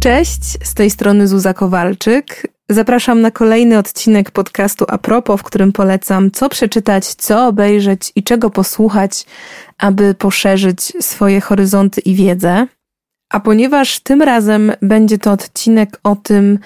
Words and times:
Cześć, 0.00 0.42
z 0.62 0.74
tej 0.74 0.90
strony 0.90 1.28
Zuza 1.28 1.54
Kowalczyk. 1.54 2.46
Zapraszam 2.68 3.20
na 3.20 3.30
kolejny 3.30 3.78
odcinek 3.78 4.30
podcastu 4.30 4.84
Apropo, 4.88 5.36
w 5.36 5.42
którym 5.42 5.72
polecam, 5.72 6.30
co 6.30 6.48
przeczytać, 6.48 7.04
co 7.04 7.46
obejrzeć 7.46 8.12
i 8.14 8.22
czego 8.22 8.50
posłuchać, 8.50 9.26
aby 9.78 10.14
poszerzyć 10.14 10.80
swoje 11.00 11.40
horyzonty 11.40 12.00
i 12.00 12.14
wiedzę. 12.14 12.66
A 13.32 13.40
ponieważ 13.40 14.00
tym 14.00 14.22
razem 14.22 14.72
będzie 14.82 15.18
to 15.18 15.32
odcinek 15.32 16.00
o 16.02 16.16
tym, 16.16 16.58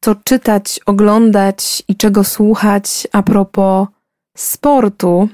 co 0.00 0.14
czytać, 0.14 0.80
oglądać 0.86 1.82
i 1.88 1.96
czego 1.96 2.24
słuchać 2.24 3.08
a 3.12 3.22
propos 3.22 3.88
sportu, 4.36 5.28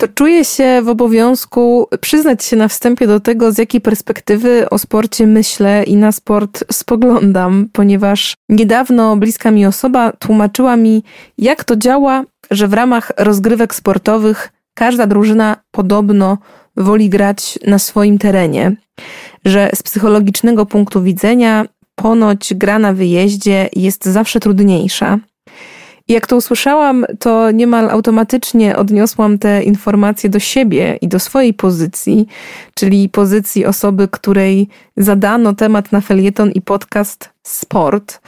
to 0.00 0.08
czuję 0.08 0.44
się 0.44 0.82
w 0.82 0.88
obowiązku 0.88 1.88
przyznać 2.00 2.44
się 2.44 2.56
na 2.56 2.68
wstępie 2.68 3.06
do 3.06 3.20
tego, 3.20 3.52
z 3.52 3.58
jakiej 3.58 3.80
perspektywy 3.80 4.70
o 4.70 4.78
sporcie 4.78 5.26
myślę 5.26 5.84
i 5.84 5.96
na 5.96 6.12
sport 6.12 6.64
spoglądam, 6.72 7.68
ponieważ 7.72 8.34
niedawno 8.48 9.16
bliska 9.16 9.50
mi 9.50 9.66
osoba 9.66 10.12
tłumaczyła 10.12 10.76
mi, 10.76 11.02
jak 11.38 11.64
to 11.64 11.76
działa, 11.76 12.24
że 12.50 12.68
w 12.68 12.72
ramach 12.72 13.12
rozgrywek 13.16 13.74
sportowych 13.74 14.52
każda 14.74 15.06
drużyna 15.06 15.56
podobno 15.70 16.38
woli 16.76 17.08
grać 17.08 17.58
na 17.66 17.78
swoim 17.78 18.18
terenie, 18.18 18.76
że 19.44 19.70
z 19.74 19.82
psychologicznego 19.82 20.66
punktu 20.66 21.02
widzenia 21.02 21.66
ponoć 21.94 22.54
gra 22.54 22.78
na 22.78 22.92
wyjeździe 22.92 23.68
jest 23.76 24.04
zawsze 24.04 24.40
trudniejsza. 24.40 25.18
Jak 26.08 26.26
to 26.26 26.36
usłyszałam, 26.36 27.06
to 27.18 27.50
niemal 27.50 27.90
automatycznie 27.90 28.76
odniosłam 28.76 29.38
te 29.38 29.62
informacje 29.62 30.30
do 30.30 30.38
siebie 30.38 30.98
i 31.00 31.08
do 31.08 31.18
swojej 31.18 31.54
pozycji, 31.54 32.26
czyli 32.74 33.08
pozycji 33.08 33.66
osoby, 33.66 34.08
której 34.08 34.68
zadano 34.96 35.54
temat 35.54 35.92
na 35.92 36.00
felieton 36.00 36.50
i 36.50 36.60
podcast 36.62 37.30
sport, 37.42 38.20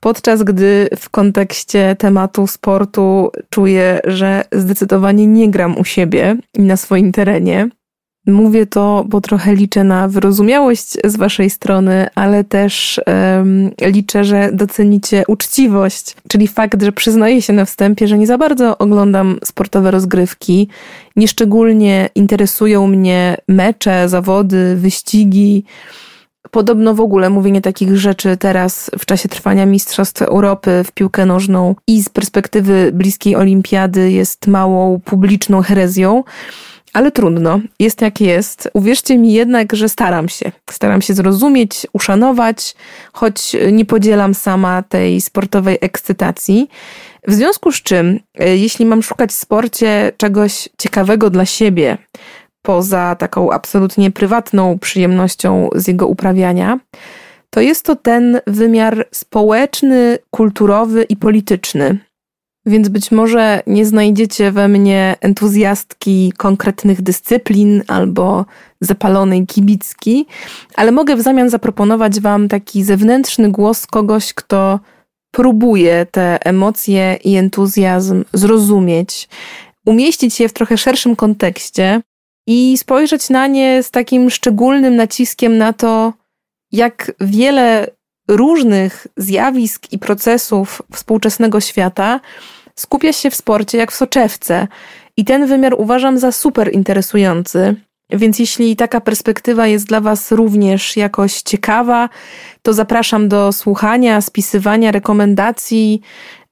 podczas 0.00 0.42
gdy 0.42 0.88
w 0.98 1.10
kontekście 1.10 1.96
tematu 1.98 2.46
sportu 2.46 3.30
czuję, 3.50 4.00
że 4.04 4.44
zdecydowanie 4.52 5.26
nie 5.26 5.50
gram 5.50 5.78
u 5.78 5.84
siebie 5.84 6.36
i 6.54 6.62
na 6.62 6.76
swoim 6.76 7.12
terenie. 7.12 7.68
Mówię 8.26 8.66
to, 8.66 9.04
bo 9.08 9.20
trochę 9.20 9.54
liczę 9.54 9.84
na 9.84 10.08
wyrozumiałość 10.08 10.96
z 11.04 11.16
Waszej 11.16 11.50
strony, 11.50 12.06
ale 12.14 12.44
też 12.44 13.00
um, 13.06 13.70
liczę, 13.80 14.24
że 14.24 14.50
docenicie 14.52 15.24
uczciwość, 15.28 16.16
czyli 16.28 16.48
fakt, 16.48 16.82
że 16.82 16.92
przyznaję 16.92 17.42
się 17.42 17.52
na 17.52 17.64
wstępie, 17.64 18.08
że 18.08 18.18
nie 18.18 18.26
za 18.26 18.38
bardzo 18.38 18.78
oglądam 18.78 19.38
sportowe 19.44 19.90
rozgrywki. 19.90 20.68
Nieszczególnie 21.16 22.08
interesują 22.14 22.86
mnie 22.86 23.36
mecze, 23.48 24.08
zawody, 24.08 24.76
wyścigi. 24.76 25.64
Podobno 26.50 26.94
w 26.94 27.00
ogóle 27.00 27.30
mówienie 27.30 27.60
takich 27.60 27.96
rzeczy 27.96 28.36
teraz 28.36 28.90
w 28.98 29.06
czasie 29.06 29.28
trwania 29.28 29.66
Mistrzostw 29.66 30.22
Europy 30.22 30.82
w 30.84 30.92
piłkę 30.92 31.26
nożną 31.26 31.74
i 31.86 32.02
z 32.02 32.08
perspektywy 32.08 32.90
bliskiej 32.94 33.36
olimpiady 33.36 34.12
jest 34.12 34.46
małą 34.46 35.00
publiczną 35.04 35.62
herezją. 35.62 36.24
Ale 36.96 37.10
trudno, 37.10 37.60
jest 37.80 38.02
jak 38.02 38.20
jest. 38.20 38.70
Uwierzcie 38.72 39.18
mi 39.18 39.32
jednak, 39.32 39.72
że 39.72 39.88
staram 39.88 40.28
się. 40.28 40.52
Staram 40.70 41.02
się 41.02 41.14
zrozumieć, 41.14 41.86
uszanować, 41.92 42.74
choć 43.12 43.56
nie 43.72 43.84
podzielam 43.84 44.34
sama 44.34 44.82
tej 44.82 45.20
sportowej 45.20 45.78
ekscytacji. 45.80 46.68
W 47.28 47.34
związku 47.34 47.72
z 47.72 47.82
czym, 47.82 48.20
e, 48.38 48.56
jeśli 48.56 48.86
mam 48.86 49.02
szukać 49.02 49.30
w 49.30 49.34
sporcie 49.34 50.12
czegoś 50.16 50.68
ciekawego 50.78 51.30
dla 51.30 51.46
siebie, 51.46 51.98
poza 52.62 53.16
taką 53.18 53.50
absolutnie 53.50 54.10
prywatną 54.10 54.78
przyjemnością 54.78 55.68
z 55.74 55.88
jego 55.88 56.06
uprawiania, 56.06 56.78
to 57.50 57.60
jest 57.60 57.84
to 57.84 57.96
ten 57.96 58.40
wymiar 58.46 59.06
społeczny, 59.10 60.18
kulturowy 60.30 61.02
i 61.02 61.16
polityczny, 61.16 61.98
więc 62.66 62.88
być 62.88 63.10
może 63.10 63.62
nie 63.66 63.86
znajdziecie 63.86 64.52
we 64.52 64.68
mnie 64.68 65.16
entuzjastki 65.20 66.32
konkretnych 66.36 67.02
dyscyplin 67.02 67.82
albo 67.86 68.44
zapalonej 68.80 69.46
kibicki, 69.46 70.26
ale 70.74 70.92
mogę 70.92 71.16
w 71.16 71.22
zamian 71.22 71.50
zaproponować 71.50 72.20
Wam 72.20 72.48
taki 72.48 72.84
zewnętrzny 72.84 73.50
głos 73.50 73.86
kogoś, 73.86 74.34
kto 74.34 74.80
próbuje 75.30 76.06
te 76.10 76.46
emocje 76.46 77.18
i 77.24 77.36
entuzjazm 77.36 78.24
zrozumieć, 78.32 79.28
umieścić 79.86 80.40
je 80.40 80.48
w 80.48 80.52
trochę 80.52 80.78
szerszym 80.78 81.16
kontekście 81.16 82.00
i 82.46 82.78
spojrzeć 82.78 83.30
na 83.30 83.46
nie 83.46 83.82
z 83.82 83.90
takim 83.90 84.30
szczególnym 84.30 84.96
naciskiem 84.96 85.58
na 85.58 85.72
to, 85.72 86.12
jak 86.72 87.12
wiele 87.20 87.90
różnych 88.28 89.06
zjawisk 89.16 89.92
i 89.92 89.98
procesów 89.98 90.82
współczesnego 90.92 91.60
świata 91.60 92.20
skupia 92.78 93.12
się 93.12 93.30
w 93.30 93.34
sporcie 93.34 93.78
jak 93.78 93.92
w 93.92 93.96
soczewce. 93.96 94.68
I 95.16 95.24
ten 95.24 95.46
wymiar 95.46 95.74
uważam 95.78 96.18
za 96.18 96.32
super 96.32 96.72
interesujący. 96.72 97.76
Więc 98.10 98.38
jeśli 98.38 98.76
taka 98.76 99.00
perspektywa 99.00 99.66
jest 99.66 99.86
dla 99.86 100.00
Was 100.00 100.32
również 100.32 100.96
jakoś 100.96 101.42
ciekawa, 101.42 102.08
to 102.62 102.72
zapraszam 102.72 103.28
do 103.28 103.52
słuchania, 103.52 104.20
spisywania 104.20 104.92
rekomendacji, 104.92 106.00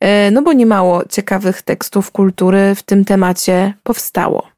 e, 0.00 0.30
no 0.30 0.42
bo 0.42 0.52
niemało 0.52 1.04
ciekawych 1.04 1.62
tekstów 1.62 2.10
kultury 2.10 2.74
w 2.74 2.82
tym 2.82 3.04
temacie 3.04 3.74
powstało. 3.82 4.48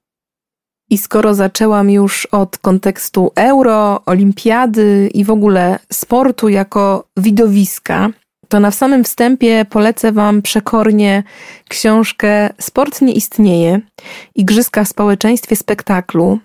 I 0.91 0.98
skoro 0.98 1.34
zaczęłam 1.34 1.91
już 1.91 2.27
od 2.27 2.59
kontekstu 2.59 3.33
euro, 3.34 4.04
olimpiady 4.06 5.10
i 5.15 5.25
w 5.25 5.31
ogóle 5.31 5.78
sportu 5.93 6.48
jako 6.48 7.04
widowiska, 7.16 8.09
to 8.49 8.61
na 8.61 8.71
samym 8.71 9.05
wstępie 9.05 9.65
polecę 9.71 10.12
Wam 10.12 10.43
przekornie 10.43 11.23
książkę 11.69 12.51
Sport 12.61 13.03
nie 13.03 13.12
istnieje 13.12 13.81
Igrzyska 14.34 14.84
w 14.84 14.89
społeczeństwie 14.89 15.57
spektaklu. 15.57 16.39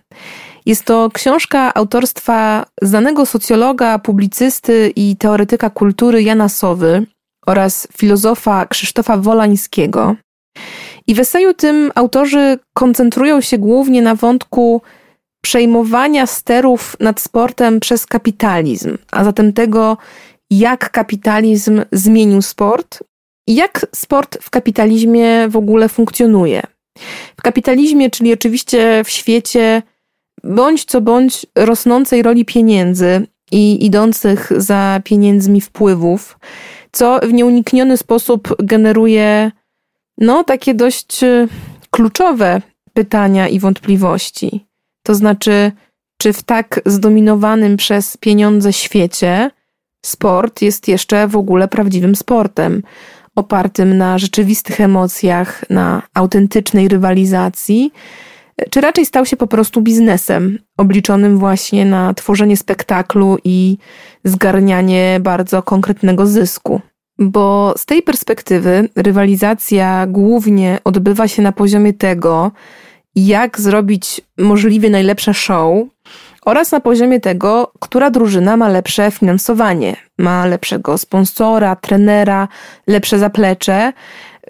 Jest 0.65 0.85
to 0.85 1.09
książka 1.13 1.73
autorstwa 1.73 2.65
znanego 2.81 3.25
socjologa, 3.25 3.99
publicysty 3.99 4.93
i 4.95 5.15
teoretyka 5.17 5.69
kultury 5.69 6.23
Jana 6.23 6.49
Sowy 6.49 7.05
oraz 7.45 7.87
filozofa 7.97 8.65
Krzysztofa 8.65 9.17
Wolańskiego. 9.17 10.15
I 11.07 11.15
w 11.15 11.19
eseju 11.19 11.53
tym 11.53 11.91
autorzy 11.95 12.59
koncentrują 12.73 13.41
się 13.41 13.57
głównie 13.57 14.01
na 14.01 14.15
wątku 14.15 14.81
przejmowania 15.41 16.25
sterów 16.25 16.95
nad 16.99 17.19
sportem 17.19 17.79
przez 17.79 18.05
kapitalizm, 18.05 18.97
a 19.11 19.23
zatem 19.23 19.53
tego, 19.53 19.97
jak 20.51 20.91
kapitalizm 20.91 21.81
zmienił 21.91 22.41
sport 22.41 23.03
i 23.47 23.55
jak 23.55 23.85
sport 23.95 24.37
w 24.41 24.49
kapitalizmie 24.49 25.47
w 25.49 25.55
ogóle 25.55 25.89
funkcjonuje. 25.89 26.61
W 27.37 27.41
kapitalizmie, 27.41 28.09
czyli 28.09 28.33
oczywiście 28.33 29.03
w 29.03 29.09
świecie 29.09 29.81
bądź 30.43 30.85
co 30.85 31.01
bądź 31.01 31.45
rosnącej 31.55 32.21
roli 32.21 32.45
pieniędzy 32.45 33.27
i 33.51 33.85
idących 33.85 34.51
za 34.57 35.01
pieniędzmi 35.03 35.61
wpływów, 35.61 36.39
co 36.91 37.19
w 37.23 37.33
nieunikniony 37.33 37.97
sposób 37.97 38.55
generuje 38.59 39.51
no 40.17 40.43
takie 40.43 40.73
dość 40.73 41.23
e, 41.23 41.47
kluczowe 41.91 42.61
pytania 42.93 43.47
i 43.47 43.59
wątpliwości. 43.59 44.65
To 45.03 45.15
znaczy, 45.15 45.71
czy 46.21 46.33
w 46.33 46.43
tak 46.43 46.81
zdominowanym 46.85 47.77
przez 47.77 48.17
pieniądze 48.17 48.73
świecie 48.73 49.51
sport 50.01 50.61
jest 50.61 50.87
jeszcze 50.87 51.27
w 51.27 51.35
ogóle 51.35 51.67
prawdziwym 51.67 52.15
sportem, 52.15 52.83
opartym 53.35 53.97
na 53.97 54.17
rzeczywistych 54.17 54.81
emocjach, 54.81 55.69
na 55.69 56.01
autentycznej 56.13 56.87
rywalizacji, 56.87 57.91
czy 58.69 58.81
raczej 58.81 59.05
stał 59.05 59.25
się 59.25 59.37
po 59.37 59.47
prostu 59.47 59.81
biznesem, 59.81 60.59
obliczonym 60.77 61.37
właśnie 61.37 61.85
na 61.85 62.13
tworzenie 62.13 62.57
spektaklu 62.57 63.37
i 63.43 63.77
zgarnianie 64.23 65.19
bardzo 65.21 65.63
konkretnego 65.63 66.27
zysku. 66.27 66.81
Bo 67.19 67.73
z 67.77 67.85
tej 67.85 68.01
perspektywy 68.01 68.89
rywalizacja 68.95 70.07
głównie 70.07 70.79
odbywa 70.83 71.27
się 71.27 71.41
na 71.41 71.51
poziomie 71.51 71.93
tego, 71.93 72.51
jak 73.15 73.59
zrobić 73.59 74.21
możliwie 74.37 74.89
najlepsze 74.89 75.33
show, 75.33 75.87
oraz 76.45 76.71
na 76.71 76.79
poziomie 76.79 77.19
tego, 77.19 77.71
która 77.79 78.09
drużyna 78.09 78.57
ma 78.57 78.69
lepsze 78.69 79.11
finansowanie, 79.11 79.95
ma 80.17 80.45
lepszego 80.45 80.97
sponsora, 80.97 81.75
trenera, 81.75 82.47
lepsze 82.87 83.19
zaplecze, 83.19 83.93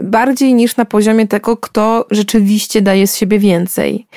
bardziej 0.02 0.54
niż 0.54 0.78
na 0.78 0.86
poziomie 0.86 1.28
tego, 1.28 1.58
kto 1.58 2.06
rzeczywiście 2.12 2.82
daje 2.82 3.08
z 3.08 3.16
siebie 3.16 3.40
więcej. 3.40 4.08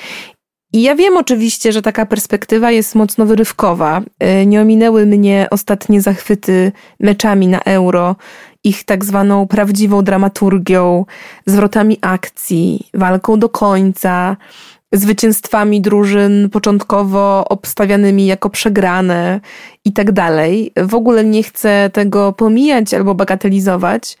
I 0.73 0.81
ja 0.81 0.95
wiem 0.95 1.17
oczywiście, 1.17 1.71
że 1.71 1.81
taka 1.81 2.05
perspektywa 2.05 2.71
jest 2.71 2.95
mocno 2.95 3.25
wyrywkowa. 3.25 4.01
E, 4.19 4.45
nie 4.45 4.61
ominęły 4.61 5.05
mnie 5.05 5.47
ostatnie 5.51 6.01
zachwyty 6.01 6.71
meczami 6.99 7.47
na 7.47 7.59
euro, 7.59 8.15
ich 8.63 8.83
tak 8.83 9.05
zwaną 9.05 9.47
prawdziwą 9.47 10.03
dramaturgią, 10.03 11.05
zwrotami 11.45 11.97
akcji, 12.01 12.89
walką 12.93 13.39
do 13.39 13.49
końca, 13.49 14.37
zwycięstwami 14.93 15.81
drużyn 15.81 16.49
początkowo 16.49 17.45
obstawianymi 17.49 18.25
jako 18.25 18.49
przegrane 18.49 19.39
i 19.85 19.93
tak 19.93 20.11
dalej. 20.11 20.71
W 20.77 20.95
ogóle 20.95 21.23
nie 21.23 21.43
chcę 21.43 21.89
tego 21.93 22.33
pomijać 22.33 22.93
albo 22.93 23.15
bagatelizować, 23.15 24.17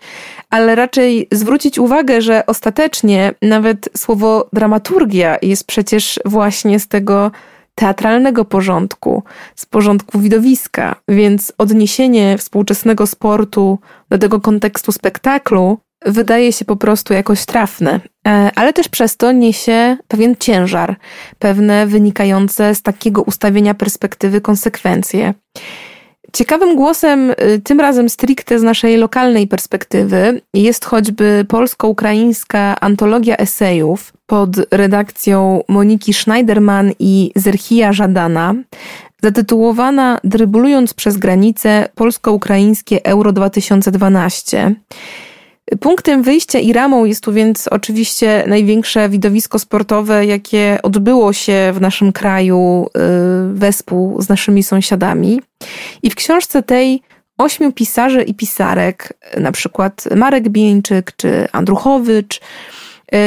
ale 0.49 0.75
raczej 0.75 1.27
zwrócić 1.31 1.79
uwagę, 1.79 2.21
że 2.21 2.45
ostatecznie 2.45 3.33
nawet 3.41 3.89
słowo 3.97 4.49
dramaturgia 4.53 5.37
jest 5.41 5.67
przecież 5.67 6.19
właśnie 6.25 6.79
z 6.79 6.87
tego 6.87 7.31
teatralnego 7.75 8.45
porządku, 8.45 9.23
z 9.55 9.65
porządku 9.65 10.19
widowiska, 10.19 10.95
więc 11.07 11.53
odniesienie 11.57 12.37
współczesnego 12.37 13.07
sportu 13.07 13.79
do 14.09 14.17
tego 14.17 14.41
kontekstu 14.41 14.91
spektaklu 14.91 15.77
wydaje 16.05 16.53
się 16.53 16.65
po 16.65 16.75
prostu 16.75 17.13
jakoś 17.13 17.45
trafne, 17.45 17.99
e, 18.27 18.51
ale 18.55 18.73
też 18.73 18.89
przez 18.89 19.17
to 19.17 19.31
niesie 19.31 19.97
pewien 20.07 20.35
ciężar, 20.39 20.95
pewne 21.39 21.87
wynikające 21.87 22.75
z 22.75 22.81
takiego 22.81 23.21
ustawienia 23.21 23.73
perspektywy 23.73 24.41
konsekwencje. 24.41 25.33
Ciekawym 26.35 26.75
głosem, 26.75 27.31
y, 27.31 27.61
tym 27.63 27.79
razem 27.79 28.09
stricte 28.09 28.59
z 28.59 28.63
naszej 28.63 28.97
lokalnej 28.97 29.47
perspektywy, 29.47 30.41
jest 30.53 30.85
choćby 30.85 31.45
polsko-ukraińska 31.47 32.79
antologia 32.79 33.37
esejów 33.37 34.13
pod 34.27 34.49
redakcją 34.71 35.63
Moniki 35.67 36.13
Schneiderman 36.13 36.91
i 36.99 37.31
Zerhija 37.35 37.93
Żadana, 37.93 38.55
zatytułowana 39.23 40.19
Dryblując 40.23 40.93
przez 40.93 41.17
granicę 41.17 41.89
polsko-ukraińskie 41.95 43.05
Euro 43.05 43.31
2012. 43.31 44.75
Punktem 45.79 46.23
wyjścia 46.23 46.59
i 46.59 46.73
ramą 46.73 47.05
jest 47.05 47.23
tu 47.23 47.33
więc 47.33 47.67
oczywiście 47.67 48.43
największe 48.47 49.09
widowisko 49.09 49.59
sportowe, 49.59 50.25
jakie 50.25 50.79
odbyło 50.83 51.33
się 51.33 51.71
w 51.73 51.81
naszym 51.81 52.11
kraju 52.11 52.87
y, 52.87 52.99
wespół 53.53 54.21
z 54.21 54.29
naszymi 54.29 54.63
sąsiadami. 54.63 55.41
I 56.03 56.09
w 56.09 56.15
książce 56.15 56.63
tej 56.63 57.01
ośmiu 57.37 57.71
pisarzy 57.71 58.23
i 58.23 58.33
pisarek, 58.33 59.13
na 59.37 59.51
przykład 59.51 60.03
Marek 60.15 60.49
Bieńczyk 60.49 61.11
czy 61.17 61.47
Andruchowicz, 61.51 62.41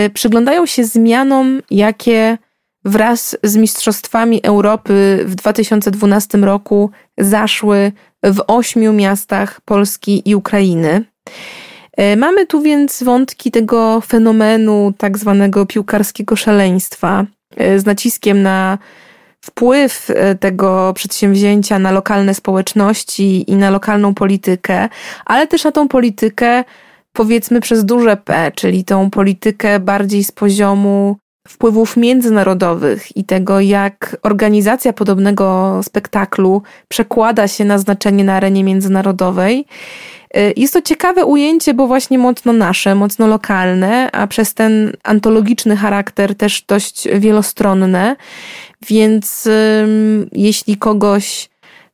y, 0.06 0.11
przyglądają 0.11 0.67
się 0.67 0.85
zmianom, 0.85 1.62
jakie 1.70 2.38
wraz 2.85 3.37
z 3.43 3.56
Mistrzostwami 3.56 4.40
Europy 4.43 5.25
w 5.26 5.35
2012 5.35 6.38
roku 6.38 6.90
zaszły 7.19 7.93
w 8.23 8.40
ośmiu 8.46 8.93
miastach 8.93 9.61
Polski 9.61 10.23
i 10.31 10.35
Ukrainy. 10.35 11.05
E, 11.99 12.17
mamy 12.17 12.47
tu 12.47 12.62
więc 12.62 13.03
wątki 13.03 13.50
tego 13.50 14.00
fenomenu 14.00 14.93
tak 14.99 15.19
zwanego 15.19 15.67
piłkarskiego 15.67 16.37
szaleństwa 16.37 17.25
e, 17.56 17.79
z 17.79 17.87
naciskiem 17.87 18.43
na 18.43 18.79
wpływ 19.45 20.11
e, 20.11 20.35
tego 20.35 20.93
przedsięwzięcia 20.95 21.79
na 21.79 21.93
lokalne 21.93 22.35
społeczności 22.35 23.50
i 23.50 23.56
na 23.56 23.71
lokalną 23.71 24.15
politykę, 24.15 24.89
ale 25.27 25.47
też 25.47 25.65
na 25.65 25.73
tą 25.73 25.89
politykę 25.89 26.65
powiedzmy 27.12 27.61
przez 27.61 27.85
duże 27.85 28.17
P, 28.17 28.53
czyli 28.55 28.85
tą 28.85 29.11
politykę 29.11 29.81
bardziej 29.81 30.25
z 30.25 30.33
poziomu 30.33 31.17
wpływów 31.49 31.97
międzynarodowych 31.97 33.17
i 33.17 33.25
tego, 33.25 33.61
jak 33.61 34.17
organizacja 34.23 34.93
podobnego 34.93 35.81
spektaklu 35.83 36.62
przekłada 36.89 37.49
się 37.49 37.65
na 37.65 37.79
znaczenie 37.79 38.25
na 38.25 38.35
arenie 38.35 38.65
międzynarodowej. 38.65 39.67
Y, 40.36 40.52
jest 40.56 40.72
to 40.72 40.82
ciekawe 40.82 41.25
ujęcie, 41.25 41.75
bo 41.75 41.86
właśnie 41.86 42.19
mocno 42.19 42.52
nasze, 42.52 42.94
mocno 42.94 43.26
lokalne, 43.26 44.10
a 44.12 44.26
przez 44.26 44.54
ten 44.54 44.92
antologiczny 45.02 45.76
charakter 45.76 46.34
też 46.34 46.62
dość 46.62 47.08
wielostronne. 47.19 48.16
Więc 48.88 49.48
jeśli 50.32 50.76
kogoś 50.76 51.48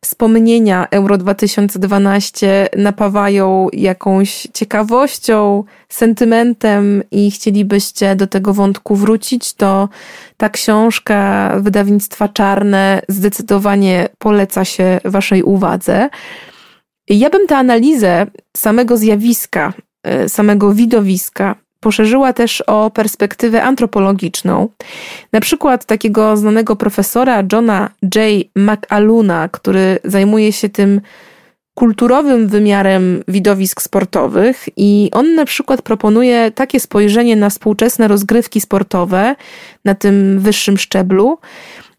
wspomnienia 0.05 0.87
Euro 0.91 1.19
2012 1.19 2.69
napawają 2.77 3.69
jakąś 3.73 4.49
ciekawością, 4.55 5.65
sentymentem 5.89 7.03
i 7.11 7.31
chcielibyście 7.31 8.17
do 8.17 8.27
tego 8.27 8.55
wątku 8.55 8.97
wrócić, 8.97 9.55
to 9.55 9.89
ta 10.37 10.49
książka 10.49 11.51
wydawnictwa 11.61 12.29
Czarne 12.29 13.03
zdecydowanie 13.09 14.09
poleca 14.19 14.65
się 14.65 15.01
Waszej 15.05 15.43
uwadze. 15.43 16.09
Ja 17.09 17.31
bym 17.31 17.47
tę 17.47 17.57
analizę 17.57 18.27
samego 18.57 18.97
zjawiska, 18.97 19.73
e, 20.03 20.29
samego 20.29 20.73
widowiska 20.73 21.55
poszerzyła 21.81 22.33
też 22.33 22.61
o 22.61 22.91
perspektywę 22.91 23.63
antropologiczną. 23.63 24.69
Na 25.33 25.41
przykład 25.41 25.85
takiego 25.85 26.37
znanego 26.37 26.77
profesora 26.77 27.43
Johna 27.53 27.91
J. 28.03 28.15
McAluna, 28.57 29.49
który 29.49 29.99
zajmuje 30.05 30.53
się 30.53 30.69
tym 30.69 31.01
kulturowym 31.75 32.49
wymiarem 32.49 33.25
widowisk 33.29 33.83
sportowych 33.83 34.69
i 34.77 35.11
on 35.13 35.35
na 35.35 35.45
przykład 35.45 35.83
proponuje 35.83 36.51
takie 36.51 36.81
spojrzenie 36.81 37.37
na 37.37 37.51
współczesne 37.51 38.09
rozgrywki 38.09 38.61
sportowe 38.61 39.37
na 39.85 39.95
tym 39.95 40.41
wyższym 40.41 40.79
szczeblu, 40.79 41.39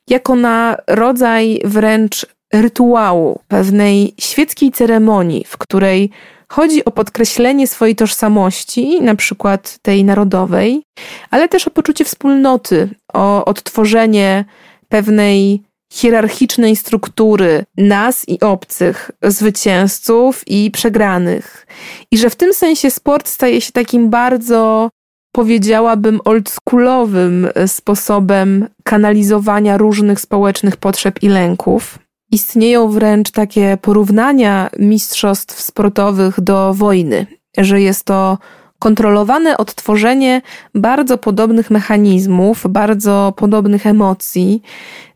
jako 0.10 0.36
na 0.36 0.78
rodzaj 0.88 1.62
wręcz 1.66 2.26
rytuału, 2.62 3.40
pewnej 3.48 4.14
świeckiej 4.20 4.72
ceremonii, 4.72 5.46
w 5.48 5.58
której 5.58 6.10
chodzi 6.48 6.86
o 6.86 6.92
podkreślenie 6.92 7.68
swojej 7.68 7.96
tożsamości, 7.96 9.02
na 9.02 9.16
przykład 9.16 9.78
tej 9.82 10.04
narodowej, 10.04 10.84
ale 11.32 11.48
też 11.48 11.68
o 11.68 11.72
poczucie 11.72 12.06
wspólnoty, 12.06 12.90
o 13.14 13.46
odtworzenie 13.46 14.46
pewnej 14.90 15.64
hierarchicznej 15.94 16.76
struktury 16.76 17.66
nas 17.78 18.30
i 18.30 18.40
obcych, 18.40 19.12
zwycięzców 19.24 20.44
i 20.48 20.72
przegranych. 20.72 21.68
I 22.12 22.18
że 22.18 22.30
w 22.30 22.36
tym 22.36 22.54
sensie 22.54 22.92
sport 22.92 23.28
staje 23.28 23.62
się 23.62 23.72
takim 23.72 24.10
bardzo, 24.10 24.90
powiedziałabym, 25.32 26.20
oldschoolowym 26.26 27.48
sposobem 27.68 28.68
kanalizowania 28.84 29.78
różnych 29.78 30.20
społecznych 30.20 30.78
potrzeb 30.78 31.24
i 31.24 31.30
lęków. 31.30 32.00
Istnieją 32.36 32.90
wręcz 32.90 33.32
takie 33.32 33.78
porównania 33.82 34.70
mistrzostw 34.80 35.62
sportowych 35.62 36.42
do 36.42 36.74
wojny, 36.74 37.28
że 37.58 37.82
jest 37.82 38.04
to 38.04 38.38
kontrolowane 38.80 39.58
odtworzenie 39.58 40.42
bardzo 40.74 41.18
podobnych 41.18 41.72
mechanizmów, 41.72 42.64
bardzo 42.70 43.34
podobnych 43.38 43.86
emocji, 43.86 44.62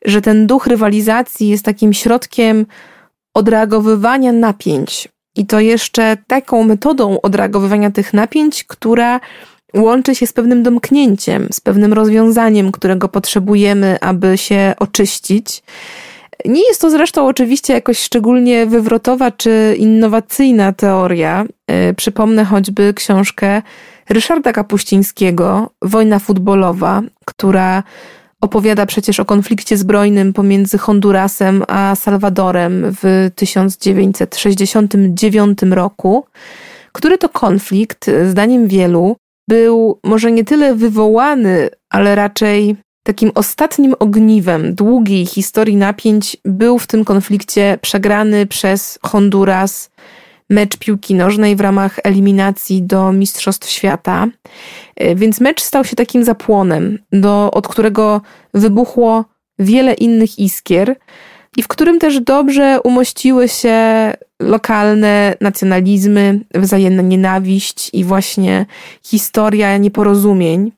że 0.05 0.21
ten 0.21 0.47
duch 0.47 0.67
rywalizacji 0.67 1.49
jest 1.49 1.65
takim 1.65 1.93
środkiem 1.93 2.65
odreagowywania 3.33 4.31
napięć. 4.31 5.09
I 5.35 5.45
to 5.45 5.59
jeszcze 5.59 6.17
taką 6.27 6.63
metodą 6.63 7.21
odreagowywania 7.21 7.91
tych 7.91 8.13
napięć, 8.13 8.63
która 8.63 9.19
łączy 9.73 10.15
się 10.15 10.27
z 10.27 10.33
pewnym 10.33 10.63
domknięciem, 10.63 11.47
z 11.51 11.61
pewnym 11.61 11.93
rozwiązaniem, 11.93 12.71
którego 12.71 13.07
potrzebujemy, 13.07 13.97
aby 14.01 14.37
się 14.37 14.73
oczyścić. 14.79 15.63
Nie 16.45 16.67
jest 16.67 16.81
to 16.81 16.89
zresztą 16.89 17.27
oczywiście 17.27 17.73
jakoś 17.73 17.99
szczególnie 17.99 18.65
wywrotowa 18.65 19.31
czy 19.31 19.75
innowacyjna 19.77 20.73
teoria. 20.73 21.45
E, 21.67 21.93
przypomnę 21.93 22.45
choćby 22.45 22.93
książkę 22.93 23.61
Ryszarda 24.09 24.53
Kapuścińskiego, 24.53 25.69
Wojna 25.81 26.19
futbolowa, 26.19 27.01
która 27.25 27.83
opowiada 28.41 28.85
przecież 28.85 29.19
o 29.19 29.25
konflikcie 29.25 29.77
zbrojnym 29.77 30.33
pomiędzy 30.33 30.77
Hondurasem 30.77 31.63
a 31.67 31.95
Salwadorem 31.95 32.95
w 33.03 33.31
1969 33.35 35.59
roku, 35.71 36.25
który 36.91 37.17
to 37.17 37.29
konflikt, 37.29 38.09
zdaniem 38.29 38.67
wielu, 38.67 39.15
był 39.49 39.99
może 40.03 40.31
nie 40.31 40.43
tyle 40.43 40.75
wywołany, 40.75 41.69
ale 41.89 42.15
raczej 42.15 42.75
takim 43.09 43.31
ostatnim 43.35 43.95
ogniwem 43.99 44.75
długiej 44.75 45.25
historii 45.25 45.75
napięć 45.75 46.37
był 46.45 46.79
w 46.79 46.87
tym 46.87 47.05
konflikcie 47.05 47.77
przegrany 47.81 48.45
przez 48.45 48.99
Honduras 49.01 49.89
mecz 50.49 50.77
piłki 50.77 51.15
nożnej 51.15 51.55
w 51.55 51.61
ramach 51.61 51.99
eliminacji 52.03 52.83
do 52.83 53.11
Mistrzostw 53.11 53.69
Świata. 53.69 54.27
E, 54.95 55.15
więc 55.15 55.41
mecz 55.41 55.61
stał 55.61 55.85
się 55.85 55.95
takim 55.95 56.23
zapłonem, 56.23 56.99
do, 57.11 57.51
od 57.51 57.67
którego 57.67 58.21
wybuchło 58.53 59.25
wiele 59.59 59.93
innych 59.93 60.39
iskier 60.39 60.95
i 61.57 61.63
w 61.63 61.67
którym 61.67 61.99
też 61.99 62.19
dobrze 62.19 62.79
umościły 62.83 63.47
się 63.47 63.77
lokalne 64.39 65.35
nacjonalizmy, 65.41 66.39
wzajemna 66.55 67.01
nienawiść 67.01 67.89
i 67.93 68.03
właśnie 68.03 68.65
historia 69.03 69.77
nieporozumień. 69.77 70.71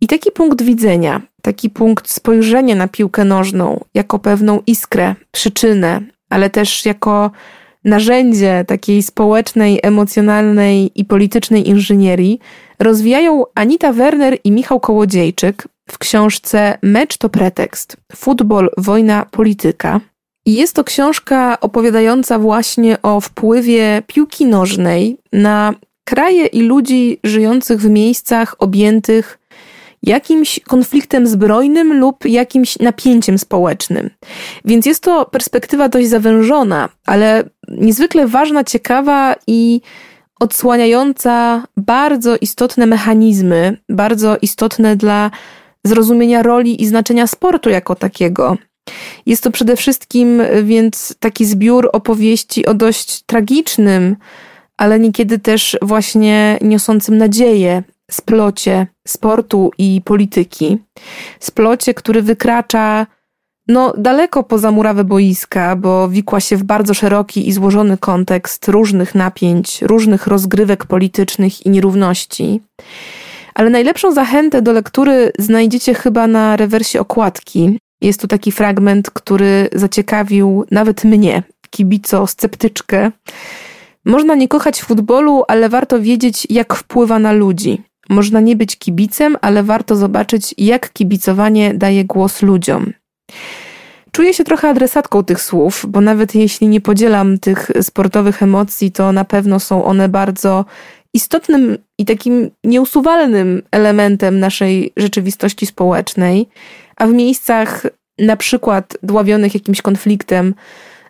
I 0.00 0.06
taki 0.06 0.30
punkt 0.30 0.62
widzenia, 0.62 1.22
taki 1.46 1.70
punkt 1.70 2.10
spojrzenia 2.10 2.74
na 2.74 2.88
piłkę 2.88 3.24
nożną 3.24 3.84
jako 3.94 4.18
pewną 4.18 4.60
iskrę, 4.66 5.14
przyczynę, 5.32 6.00
ale 6.30 6.50
też 6.50 6.86
jako 6.86 7.30
narzędzie 7.84 8.64
takiej 8.68 9.02
społecznej, 9.02 9.80
emocjonalnej 9.82 10.90
i 10.94 11.04
politycznej 11.04 11.68
inżynierii 11.68 12.40
rozwijają 12.78 13.44
Anita 13.54 13.92
Werner 13.92 14.38
i 14.44 14.50
Michał 14.50 14.80
Kołodziejczyk, 14.80 15.68
w 15.90 15.98
książce 15.98 16.78
Mecz 16.82 17.16
to 17.16 17.28
pretekst. 17.28 17.96
Futbol, 18.16 18.70
wojna, 18.76 19.26
polityka. 19.30 20.00
I 20.46 20.54
jest 20.54 20.74
to 20.74 20.84
książka 20.84 21.60
opowiadająca 21.60 22.38
właśnie 22.38 23.02
o 23.02 23.20
wpływie 23.20 24.02
piłki 24.06 24.46
nożnej 24.46 25.16
na 25.32 25.74
kraje 26.04 26.46
i 26.46 26.62
ludzi 26.62 27.20
żyjących 27.24 27.80
w 27.80 27.90
miejscach 27.90 28.54
objętych 28.58 29.38
jakimś 30.06 30.60
konfliktem 30.60 31.26
zbrojnym 31.26 32.00
lub 32.00 32.24
jakimś 32.24 32.78
napięciem 32.78 33.38
społecznym. 33.38 34.10
Więc 34.64 34.86
jest 34.86 35.02
to 35.02 35.24
perspektywa 35.24 35.88
dość 35.88 36.08
zawężona, 36.08 36.88
ale 37.06 37.44
niezwykle 37.68 38.26
ważna, 38.26 38.64
ciekawa 38.64 39.34
i 39.46 39.80
odsłaniająca 40.40 41.62
bardzo 41.76 42.36
istotne 42.36 42.86
mechanizmy, 42.86 43.76
bardzo 43.88 44.36
istotne 44.42 44.96
dla 44.96 45.30
zrozumienia 45.84 46.42
roli 46.42 46.82
i 46.82 46.86
znaczenia 46.86 47.26
sportu 47.26 47.70
jako 47.70 47.94
takiego. 47.94 48.56
Jest 49.26 49.42
to 49.42 49.50
przede 49.50 49.76
wszystkim 49.76 50.42
więc 50.62 51.14
taki 51.20 51.44
zbiór 51.44 51.90
opowieści 51.92 52.66
o 52.66 52.74
dość 52.74 53.22
tragicznym, 53.22 54.16
ale 54.76 54.98
niekiedy 54.98 55.38
też 55.38 55.76
właśnie 55.82 56.58
niosącym 56.62 57.18
nadzieję 57.18 57.82
splocie 58.10 58.86
sportu 59.06 59.70
i 59.78 60.02
polityki. 60.04 60.78
Splocie, 61.40 61.94
który 61.94 62.22
wykracza 62.22 63.06
no, 63.68 63.92
daleko 63.98 64.42
poza 64.42 64.70
murawę 64.70 65.04
boiska, 65.04 65.76
bo 65.76 66.08
wikła 66.08 66.40
się 66.40 66.56
w 66.56 66.64
bardzo 66.64 66.94
szeroki 66.94 67.48
i 67.48 67.52
złożony 67.52 67.98
kontekst 67.98 68.68
różnych 68.68 69.14
napięć, 69.14 69.82
różnych 69.82 70.26
rozgrywek 70.26 70.86
politycznych 70.86 71.66
i 71.66 71.70
nierówności. 71.70 72.60
Ale 73.54 73.70
najlepszą 73.70 74.12
zachętę 74.12 74.62
do 74.62 74.72
lektury 74.72 75.32
znajdziecie 75.38 75.94
chyba 75.94 76.26
na 76.26 76.56
rewersie 76.56 77.00
okładki. 77.00 77.78
Jest 78.00 78.20
tu 78.20 78.28
taki 78.28 78.52
fragment, 78.52 79.10
który 79.10 79.68
zaciekawił 79.72 80.64
nawet 80.70 81.04
mnie, 81.04 81.42
kibico 81.70 82.26
sceptyczkę. 82.26 83.10
Można 84.04 84.34
nie 84.34 84.48
kochać 84.48 84.82
futbolu, 84.82 85.44
ale 85.48 85.68
warto 85.68 86.00
wiedzieć, 86.00 86.46
jak 86.50 86.74
wpływa 86.74 87.18
na 87.18 87.32
ludzi. 87.32 87.82
Można 88.08 88.40
nie 88.40 88.56
być 88.56 88.78
kibicem, 88.78 89.36
ale 89.40 89.62
warto 89.62 89.96
zobaczyć, 89.96 90.54
jak 90.58 90.92
kibicowanie 90.92 91.74
daje 91.74 92.04
głos 92.04 92.42
ludziom. 92.42 92.92
Czuję 94.12 94.34
się 94.34 94.44
trochę 94.44 94.68
adresatką 94.68 95.24
tych 95.24 95.40
słów, 95.42 95.86
bo 95.88 96.00
nawet 96.00 96.34
jeśli 96.34 96.68
nie 96.68 96.80
podzielam 96.80 97.38
tych 97.38 97.70
sportowych 97.82 98.42
emocji, 98.42 98.92
to 98.92 99.12
na 99.12 99.24
pewno 99.24 99.60
są 99.60 99.84
one 99.84 100.08
bardzo 100.08 100.64
istotnym 101.14 101.78
i 101.98 102.04
takim 102.04 102.50
nieusuwalnym 102.64 103.62
elementem 103.70 104.40
naszej 104.40 104.92
rzeczywistości 104.96 105.66
społecznej, 105.66 106.48
a 106.96 107.06
w 107.06 107.12
miejscach 107.12 107.86
na 108.18 108.36
przykład 108.36 108.98
dławionych 109.02 109.54
jakimś 109.54 109.82
konfliktem 109.82 110.54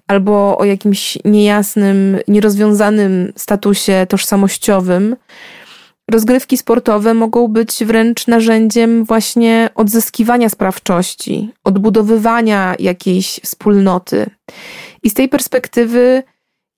albo 0.06 0.58
o 0.58 0.64
jakimś 0.64 1.18
niejasnym, 1.24 2.18
nierozwiązanym 2.28 3.32
statusie 3.36 4.06
tożsamościowym, 4.08 5.16
Rozgrywki 6.10 6.56
sportowe 6.56 7.14
mogą 7.14 7.48
być 7.48 7.84
wręcz 7.84 8.26
narzędziem 8.26 9.04
właśnie 9.04 9.70
odzyskiwania 9.74 10.48
sprawczości, 10.48 11.50
odbudowywania 11.64 12.74
jakiejś 12.78 13.40
wspólnoty. 13.44 14.26
I 15.02 15.10
z 15.10 15.14
tej 15.14 15.28
perspektywy 15.28 16.22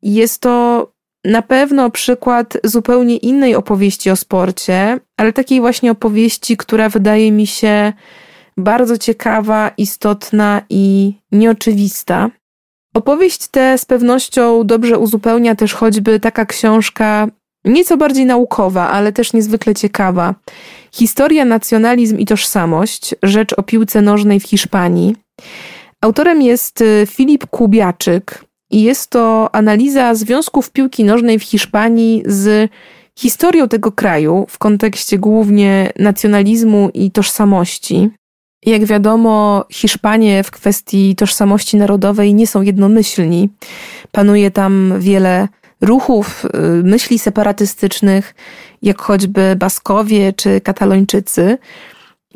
jest 0.02 0.40
to 0.40 0.88
na 1.24 1.42
pewno 1.42 1.90
przykład 1.90 2.58
zupełnie 2.64 3.16
innej 3.16 3.54
opowieści 3.54 4.10
o 4.10 4.16
sporcie, 4.16 5.00
ale 5.16 5.32
takiej 5.32 5.60
właśnie 5.60 5.90
opowieści, 5.90 6.56
która 6.56 6.88
wydaje 6.88 7.32
mi 7.32 7.46
się 7.46 7.92
bardzo 8.56 8.98
ciekawa, 8.98 9.70
istotna 9.76 10.62
i 10.68 11.14
nieoczywista. 11.32 12.30
Opowieść 12.94 13.48
tę 13.48 13.78
z 13.78 13.84
pewnością 13.84 14.64
dobrze 14.64 14.98
uzupełnia 14.98 15.54
też 15.54 15.74
choćby 15.74 16.20
taka 16.20 16.46
książka 16.46 17.28
Nieco 17.64 17.96
bardziej 17.96 18.26
naukowa, 18.26 18.90
ale 18.90 19.12
też 19.12 19.32
niezwykle 19.32 19.74
ciekawa. 19.74 20.34
Historia, 20.92 21.44
nacjonalizm 21.44 22.18
i 22.18 22.26
tożsamość. 22.26 23.14
Rzecz 23.22 23.52
o 23.52 23.62
piłce 23.62 24.02
nożnej 24.02 24.40
w 24.40 24.44
Hiszpanii. 24.44 25.16
Autorem 26.00 26.42
jest 26.42 26.80
y, 26.80 27.06
Filip 27.06 27.46
Kubiaczyk 27.46 28.44
i 28.70 28.82
jest 28.82 29.10
to 29.10 29.54
analiza 29.54 30.14
związków 30.14 30.70
piłki 30.70 31.04
nożnej 31.04 31.38
w 31.38 31.42
Hiszpanii 31.42 32.22
z 32.26 32.70
historią 33.18 33.68
tego 33.68 33.92
kraju 33.92 34.46
w 34.48 34.58
kontekście 34.58 35.18
głównie 35.18 35.92
nacjonalizmu 35.98 36.90
i 36.94 37.10
tożsamości. 37.10 38.10
Jak 38.66 38.84
wiadomo, 38.84 39.64
Hiszpanie 39.72 40.42
w 40.42 40.50
kwestii 40.50 41.16
tożsamości 41.16 41.76
narodowej 41.76 42.34
nie 42.34 42.46
są 42.46 42.62
jednomyślni. 42.62 43.48
Panuje 44.12 44.50
tam 44.50 44.94
wiele 44.98 45.48
ruchów, 45.80 46.44
y, 46.44 46.48
myśli 46.84 47.18
separatystycznych, 47.18 48.34
jak 48.82 49.02
choćby 49.02 49.56
Baskowie 49.56 50.32
czy 50.32 50.60
Katalończycy. 50.60 51.58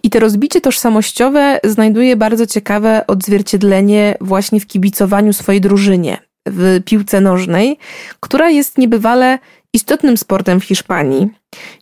I 0.02 0.11
to 0.11 0.20
rozbicie 0.20 0.61
tożsamościowe 0.61 1.61
znajduje 1.64 2.16
bardzo 2.16 2.46
ciekawe 2.46 3.06
odzwierciedlenie 3.06 4.14
właśnie 4.20 4.61
w 4.61 4.66
kibicowaniu 4.66 5.32
swojej 5.32 5.61
drużynie, 5.61 6.18
w 6.46 6.80
piłce 6.84 7.20
nożnej, 7.20 7.78
która 8.20 8.50
jest 8.50 8.78
niebywale 8.78 9.38
istotnym 9.72 10.16
sportem 10.16 10.61
w 10.61 10.64
Hiszpanii. 10.64 11.28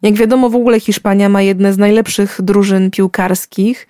Jak 0.03 0.15
wiadomo, 0.15 0.51
w 0.51 0.57
ogóle 0.57 0.81
Hiszpania 0.81 1.29
ma 1.29 1.43
jedne 1.43 1.73
z 1.73 1.79
najlepszych 1.79 2.39
drużyn 2.43 2.91
piłkarskich 2.91 3.89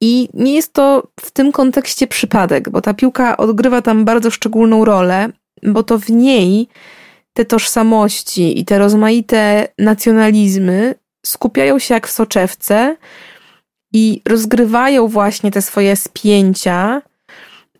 i 0.00 0.28
nie 0.34 0.54
jest 0.54 0.72
to 0.72 1.08
w 1.20 1.30
tym 1.30 1.52
kontekście 1.52 2.06
przypadek, 2.06 2.70
bo 2.70 2.80
ta 2.80 2.94
piłka 2.94 3.36
odgrywa 3.36 3.82
tam 3.82 4.04
bardzo 4.04 4.30
szczególną 4.30 4.84
rolę, 4.84 5.28
bo 5.62 5.82
to 5.82 5.98
w 5.98 6.10
niej 6.10 6.68
tożsamości 7.48 8.60
i 8.60 8.64
te 8.64 8.78
rozmaite 8.78 9.68
nacjonalizmy 9.78 10.94
skupiają 11.26 11.78
się 11.78 11.94
jak 11.94 12.06
w 12.06 12.10
soczewce 12.10 12.96
i 13.92 14.22
rozgrywają 14.28 15.08
właśnie 15.08 15.50
te 15.50 15.62
swoje 15.62 15.96
spięcia, 15.96 17.02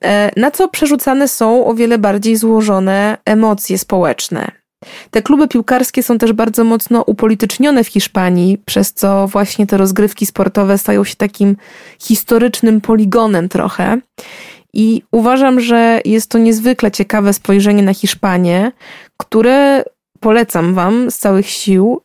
e, 0.04 0.30
na 0.37 0.50
co 0.50 0.68
przerzucane 0.68 1.28
są 1.28 1.66
o 1.66 1.75
wiele 1.75 1.99
bardziej 1.99 2.37
złożone 2.37 3.18
emocje 3.25 3.78
społeczne. 3.78 4.62
Te 5.11 5.23
kluby 5.23 5.49
piłkarskie 5.49 6.02
są 6.02 6.18
też 6.18 6.32
bardzo 6.32 6.64
mocno 6.64 7.02
upolitycznione 7.02 7.85
w 7.85 7.88
Hiszpanii, 7.88 8.59
przez 8.64 8.92
co 8.92 9.28
właśnie 9.28 9.66
te 9.66 9.76
rozgrywki 9.76 10.26
sportowe 10.26 10.78
stają 10.78 11.04
się 11.04 11.16
takim 11.16 11.56
historycznym 11.99 12.80
poligonem 12.80 13.49
trochę. 13.49 13.99
I 14.75 15.02
uważam, 15.12 15.61
że 15.61 16.00
jest 16.04 16.30
to 16.30 16.38
niezwykle 16.38 16.90
ciekawe 16.90 17.32
spojrzenie 17.32 17.82
na 17.82 17.94
Hiszpanię, 17.94 18.73
które 19.16 19.85
polecam 20.21 20.75
Wam 20.75 21.11
z 21.11 21.19
całych 21.19 21.49
sił 21.49 22.00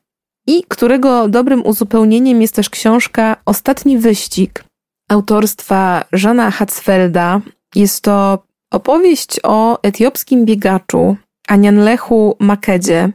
i 0.47 0.63
którego 0.67 1.27
dobrym 1.27 1.65
uzupełnieniem 1.65 2.41
jest 2.41 2.55
też 2.55 2.69
książka 2.69 3.35
Ostatni 3.45 3.97
Wyścig 3.97 4.63
autorstwa 5.09 6.03
Żana 6.13 6.51
Hatzfelda. 6.51 7.41
Jest 7.75 8.03
to 8.03 8.43
opowieść 8.71 9.39
o 9.43 9.81
etiopskim 9.81 10.45
biegaczu 10.45 11.17
Anianlechu 11.47 12.35
Makedzie, 12.39 13.09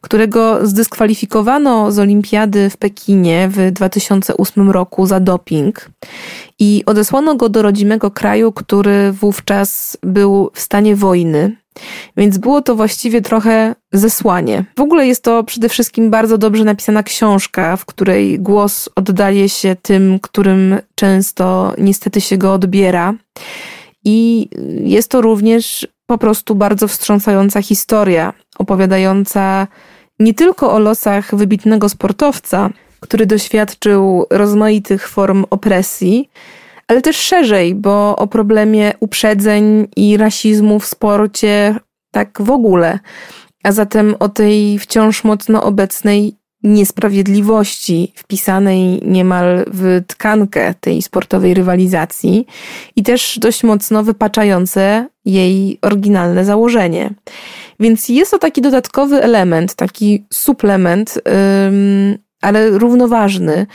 którego 0.00 0.66
zdyskwalifikowano 0.66 1.92
z 1.92 1.98
olimpiady 1.98 2.70
w 2.70 2.76
Pekinie 2.76 3.48
w 3.48 3.70
2008 3.70 4.70
roku 4.70 5.06
za 5.06 5.20
doping 5.20 5.90
i 6.58 6.82
odesłano 6.86 7.34
go 7.34 7.48
do 7.48 7.62
rodzimego 7.62 8.10
kraju, 8.10 8.52
który 8.52 9.12
wówczas 9.12 9.98
był 10.02 10.50
w 10.54 10.60
stanie 10.60 10.96
wojny. 10.96 11.56
Więc 12.16 12.38
było 12.38 12.62
to 12.62 12.74
właściwie 12.74 13.22
trochę 13.22 13.74
zesłanie. 13.92 14.64
W 14.76 14.80
ogóle 14.80 15.06
jest 15.06 15.24
to 15.24 15.44
przede 15.44 15.68
wszystkim 15.68 16.10
bardzo 16.10 16.38
dobrze 16.38 16.64
napisana 16.64 17.02
książka, 17.02 17.76
w 17.76 17.84
której 17.84 18.40
głos 18.40 18.88
oddaje 18.96 19.48
się 19.48 19.76
tym, 19.82 20.18
którym 20.22 20.78
często 20.94 21.74
niestety 21.78 22.20
się 22.20 22.36
go 22.36 22.52
odbiera. 22.52 23.14
I 24.04 24.48
jest 24.84 25.10
to 25.10 25.20
również 25.20 25.88
po 26.06 26.18
prostu 26.18 26.54
bardzo 26.54 26.88
wstrząsająca 26.88 27.62
historia, 27.62 28.32
opowiadająca 28.58 29.66
nie 30.18 30.34
tylko 30.34 30.72
o 30.72 30.78
losach 30.78 31.34
wybitnego 31.34 31.88
sportowca, 31.88 32.70
który 33.00 33.26
doświadczył 33.26 34.26
rozmaitych 34.30 35.08
form 35.08 35.44
opresji, 35.50 36.30
ale 36.88 37.02
też 37.02 37.16
szerzej, 37.16 37.74
bo 37.74 38.16
o 38.16 38.26
problemie 38.26 38.92
uprzedzeń 39.00 39.88
i 39.96 40.16
rasizmu 40.16 40.80
w 40.80 40.86
sporcie 40.86 41.74
tak 42.10 42.42
w 42.42 42.50
ogóle, 42.50 42.98
a 43.64 43.72
zatem 43.72 44.14
o 44.18 44.28
tej 44.28 44.78
wciąż 44.78 45.24
mocno 45.24 45.62
obecnej 45.62 46.34
niesprawiedliwości 46.62 48.12
wpisanej 48.16 49.00
niemal 49.04 49.64
w 49.66 50.02
tkankę 50.06 50.74
tej 50.80 51.02
sportowej 51.02 51.54
rywalizacji 51.54 52.46
i 52.96 53.02
też 53.02 53.38
dość 53.38 53.64
mocno 53.64 54.02
wypaczające 54.02 55.06
jej 55.24 55.78
oryginalne 55.82 56.44
założenie. 56.44 57.10
Więc 57.80 58.08
jest 58.08 58.30
to 58.30 58.38
taki 58.38 58.60
dodatkowy 58.62 59.22
element, 59.22 59.74
taki 59.74 60.26
suplement, 60.32 61.20
ale 62.42 62.70
równoważny 62.70 63.66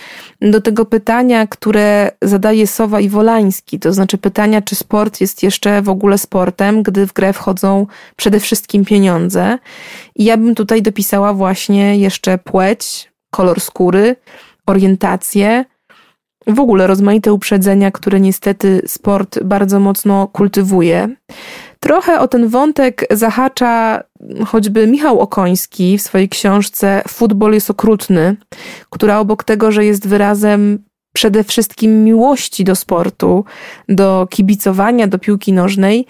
do 0.41 0.62
tego 0.62 0.86
pytania, 0.86 1.48
które 1.48 2.12
zadaje 2.22 2.67
Sowa 2.67 3.00
i 3.00 3.10
Wolański, 3.10 3.79
to 3.79 3.93
znaczy 3.93 4.17
pytania, 4.17 4.62
czy 4.62 4.75
sport 4.75 5.22
jest 5.22 5.43
jeszcze 5.43 5.82
w 5.82 5.89
ogóle 5.89 6.17
sportem, 6.17 6.84
gdy 6.84 7.08
w 7.08 7.13
grę 7.13 7.34
wchodzą 7.34 7.88
przede 8.15 8.39
wszystkim 8.39 8.86
pieniądze. 8.86 9.58
I 10.15 10.24
ja 10.24 10.38
bym 10.38 10.55
tutaj 10.55 10.82
dopisała 10.82 11.34
właśnie 11.34 11.98
jeszcze 11.98 12.38
płeć, 12.38 13.12
kolor 13.32 13.62
skóry, 13.62 14.15
orientację, 14.67 15.65
w 16.48 16.60
ogóle 16.60 16.88
rozmaite 16.88 17.34
uprzedzenia, 17.34 17.91
które 17.91 18.20
niestety 18.20 18.82
sport 18.88 19.43
bardzo 19.43 19.79
mocno 19.79 20.27
kultywuje. 20.27 21.15
Trochę 21.83 22.19
o 22.19 22.27
ten 22.27 22.47
wątek 22.47 23.05
zahacza 23.11 24.03
choćby 24.47 24.87
Michał 24.87 25.19
Okoński 25.19 25.97
w 25.97 26.01
swojej 26.01 26.29
książce 26.29 27.01
Futbol 27.07 27.53
jest 27.53 27.69
okrutny, 27.69 28.35
która 28.89 29.19
obok 29.19 29.43
tego, 29.43 29.71
że 29.71 29.85
jest 29.85 30.07
wyrazem 30.07 30.83
przede 31.13 31.43
wszystkim 31.43 32.03
miłości 32.03 32.63
do 32.63 32.75
sportu, 32.75 33.45
do 33.89 34.27
kibicowania, 34.29 35.07
do 35.07 35.19
piłki 35.19 35.53
nożnej, 35.53 36.05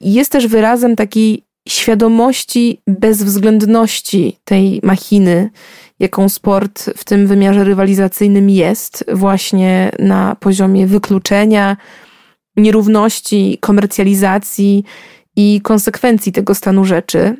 jest 0.00 0.32
też 0.32 0.46
wyrazem 0.46 0.96
takiej 0.96 1.42
świadomości 1.68 2.80
bezwzględności 2.86 4.36
tej 4.44 4.80
machiny, 4.82 5.50
jaką 5.98 6.28
sport 6.28 6.90
w 6.96 7.04
tym 7.04 7.26
wymiarze 7.26 7.64
rywalizacyjnym 7.64 8.50
jest, 8.50 9.04
właśnie 9.12 9.90
na 9.98 10.36
poziomie 10.40 10.86
wykluczenia, 10.86 11.76
nierówności, 12.56 13.58
komercjalizacji 13.60 14.84
i 15.36 15.60
konsekwencji 15.62 16.32
tego 16.32 16.54
stanu 16.54 16.84
rzeczy. 16.84 17.36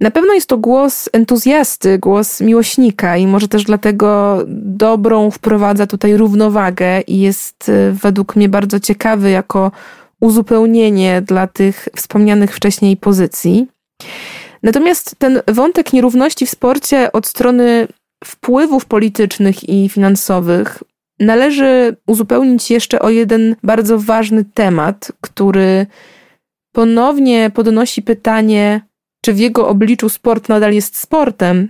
Na 0.00 0.10
pewno 0.10 0.34
jest 0.34 0.48
to 0.48 0.58
głos 0.58 1.08
entuzjasty, 1.12 1.98
głos 1.98 2.40
miłośnika 2.40 3.16
i 3.16 3.26
może 3.26 3.48
też 3.48 3.64
dlatego 3.64 4.38
dobrą 4.48 5.30
wprowadza 5.30 5.86
tutaj 5.86 6.16
równowagę 6.16 7.00
i 7.00 7.20
jest 7.20 7.68
e, 7.68 7.92
według 7.92 8.36
mnie 8.36 8.48
bardzo 8.48 8.80
ciekawy 8.80 9.30
jako 9.30 9.72
uzupełnienie 10.20 11.22
dla 11.22 11.46
tych 11.46 11.88
wspomnianych 11.96 12.56
wcześniej 12.56 12.96
pozycji. 12.96 13.66
Natomiast 14.62 15.16
ten 15.18 15.42
wątek 15.48 15.92
nierówności 15.92 16.46
w 16.46 16.50
sporcie 16.50 17.12
od 17.12 17.26
strony 17.26 17.88
wpływów 18.24 18.84
politycznych 18.84 19.68
i 19.68 19.88
finansowych 19.88 20.82
należy 21.20 21.96
uzupełnić 22.06 22.70
jeszcze 22.70 23.00
o 23.00 23.10
jeden 23.10 23.56
bardzo 23.62 23.98
ważny 23.98 24.44
temat, 24.44 25.12
który 25.20 25.86
ponownie 26.72 27.50
podnosi 27.54 28.02
pytanie, 28.02 28.80
czy 29.24 29.32
w 29.32 29.38
jego 29.38 29.68
obliczu 29.68 30.08
sport 30.08 30.48
nadal 30.48 30.72
jest 30.72 30.96
sportem, 30.98 31.68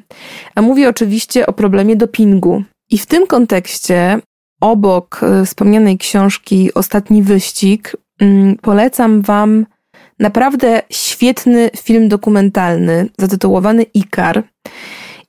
a 0.54 0.62
mówię 0.62 0.88
oczywiście 0.88 1.46
o 1.46 1.52
problemie 1.52 1.96
dopingu. 1.96 2.62
I 2.90 2.98
w 2.98 3.06
tym 3.06 3.26
kontekście, 3.26 4.20
obok 4.60 5.20
e, 5.22 5.44
wspomnianej 5.44 5.98
książki 5.98 6.74
Ostatni 6.74 7.22
Wyścig, 7.22 7.96
mm, 8.20 8.56
polecam 8.56 9.22
Wam 9.22 9.66
naprawdę 10.18 10.82
świetny 10.90 11.70
film 11.76 12.08
dokumentalny 12.08 13.08
zatytułowany 13.18 13.82
Ikar. 13.82 14.42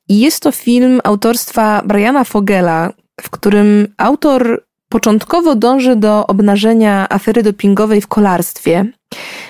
I 0.10 0.20
jest 0.20 0.44
to 0.44 0.52
film 0.52 1.02
autorstwa 1.04 1.82
Briana 1.86 2.24
Fogela, 2.24 2.94
w 3.22 3.30
którym 3.30 3.88
autor 3.98 4.64
początkowo 4.90 5.56
dąży 5.56 5.96
do 5.96 6.28
obnażenia 6.28 7.08
afery 7.10 7.44
dopingowej 7.44 8.02
w 8.02 8.08
kolarstwie, 8.08 8.86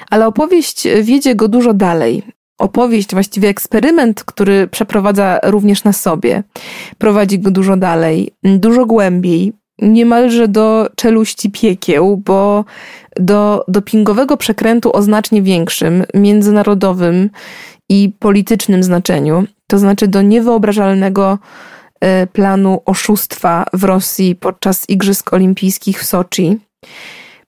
ale 0.10 0.28
opowieść 0.28 0.88
wiedzie 1.02 1.36
go 1.36 1.48
dużo 1.48 1.74
dalej. 1.74 2.24
Opowieść, 2.58 3.12
właściwie 3.12 3.50
eksperyment, 3.50 4.24
który 4.24 4.68
przeprowadza 4.68 5.40
również 5.44 5.84
na 5.84 5.94
sobie, 5.94 6.44
prowadzi 6.98 7.40
go 7.40 7.52
dużo 7.52 7.78
dalej, 7.78 8.32
dużo 8.44 8.86
głębiej, 8.86 9.54
niemalże 9.82 10.48
do 10.48 10.90
czeluści 10.96 11.52
piekieł, 11.52 12.18
bo 12.18 12.66
do 13.16 13.64
dopingowego 13.68 14.38
przekrętu 14.38 14.96
o 14.96 15.02
znacznie 15.02 15.42
większym, 15.42 16.04
międzynarodowym 16.14 17.30
i 17.90 18.12
politycznym 18.20 18.84
znaczeniu, 18.84 19.46
to 19.68 19.78
znaczy 19.78 20.08
do 20.08 20.22
niewyobrażalnego 20.22 21.38
planu 22.34 22.82
oszustwa 22.86 23.66
w 23.74 23.84
Rosji 23.84 24.36
podczas 24.36 24.90
Igrzysk 24.90 25.34
Olimpijskich 25.34 26.02
w 26.02 26.06
Soczi. 26.06 26.58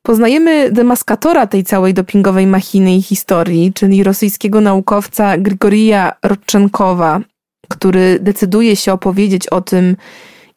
Poznajemy 0.01 0.71
demaskatora 0.71 1.47
tej 1.47 1.63
całej 1.63 1.93
dopingowej 1.93 2.47
machiny 2.47 2.95
i 2.95 3.01
historii, 3.01 3.73
czyli 3.73 4.03
rosyjskiego 4.03 4.61
naukowca 4.61 5.37
Grigorija 5.37 6.11
Rodczenkowa, 6.23 7.21
który 7.69 8.19
decyduje 8.21 8.75
się 8.75 8.93
opowiedzieć 8.93 9.47
o 9.47 9.61
tym, 9.61 9.95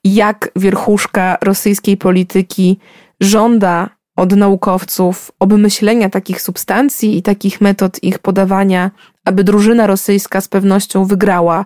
jak 0.04 0.50
wierchuszka 0.56 1.38
rosyjskiej 1.42 1.96
polityki 1.96 2.78
żąda 3.20 3.88
od 4.16 4.36
naukowców 4.36 5.32
obmyślenia 5.38 6.10
takich 6.10 6.42
substancji 6.42 7.16
i 7.18 7.22
takich 7.22 7.60
metod 7.60 8.02
ich 8.02 8.18
podawania, 8.18 8.90
aby 9.24 9.44
drużyna 9.44 9.86
rosyjska 9.86 10.40
z 10.40 10.48
pewnością 10.48 11.04
wygrała 11.04 11.64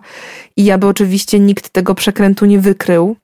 i 0.57 0.71
aby 0.71 0.87
oczywiście 0.87 1.39
nikt 1.39 1.69
tego 1.69 1.95
przekrętu 1.95 2.45
nie 2.45 2.59
wykrył. 2.59 3.15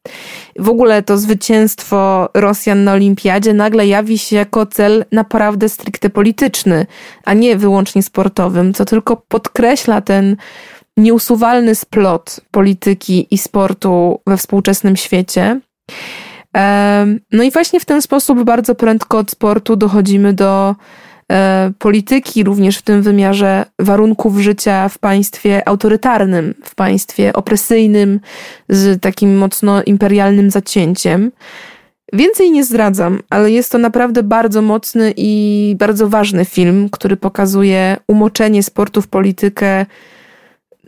W 0.59 0.69
ogóle 0.69 1.03
to 1.03 1.17
zwycięstwo 1.17 2.29
Rosjan 2.33 2.83
na 2.83 2.93
olimpiadzie 2.93 3.53
nagle 3.53 3.87
jawi 3.87 4.17
się 4.17 4.35
jako 4.35 4.65
cel 4.65 5.05
naprawdę 5.11 5.69
stricte 5.69 6.09
polityczny, 6.09 6.85
a 7.25 7.33
nie 7.33 7.57
wyłącznie 7.57 8.03
sportowym, 8.03 8.73
co 8.73 8.85
tylko 8.85 9.17
podkreśla 9.17 10.01
ten 10.01 10.35
nieusuwalny 10.97 11.75
splot 11.75 12.39
polityki 12.51 13.27
i 13.31 13.37
sportu 13.37 14.21
we 14.27 14.37
współczesnym 14.37 14.95
świecie. 14.95 15.59
No 17.31 17.43
i 17.43 17.51
właśnie 17.51 17.79
w 17.79 17.85
ten 17.85 18.01
sposób 18.01 18.43
bardzo 18.43 18.75
prędko 18.75 19.17
od 19.17 19.31
sportu 19.31 19.75
dochodzimy 19.75 20.33
do 20.33 20.75
polityki, 21.79 22.43
również 22.43 22.77
w 22.77 22.81
tym 22.81 23.01
wymiarze 23.01 23.65
warunków 23.79 24.39
życia 24.39 24.89
w 24.89 24.97
państwie 24.97 25.67
autorytarnym, 25.67 26.53
w 26.63 26.75
państwie 26.75 27.33
opresyjnym, 27.33 28.19
z 28.69 29.01
takim 29.01 29.37
mocno 29.37 29.83
imperialnym 29.83 30.51
zacięciem. 30.51 31.31
Więcej 32.13 32.51
nie 32.51 32.63
zdradzam, 32.63 33.19
ale 33.29 33.51
jest 33.51 33.71
to 33.71 33.77
naprawdę 33.77 34.23
bardzo 34.23 34.61
mocny 34.61 35.13
i 35.17 35.75
bardzo 35.79 36.09
ważny 36.09 36.45
film, 36.45 36.89
który 36.89 37.17
pokazuje 37.17 37.97
umoczenie 38.07 38.63
sportu 38.63 39.01
w 39.01 39.07
politykę 39.07 39.85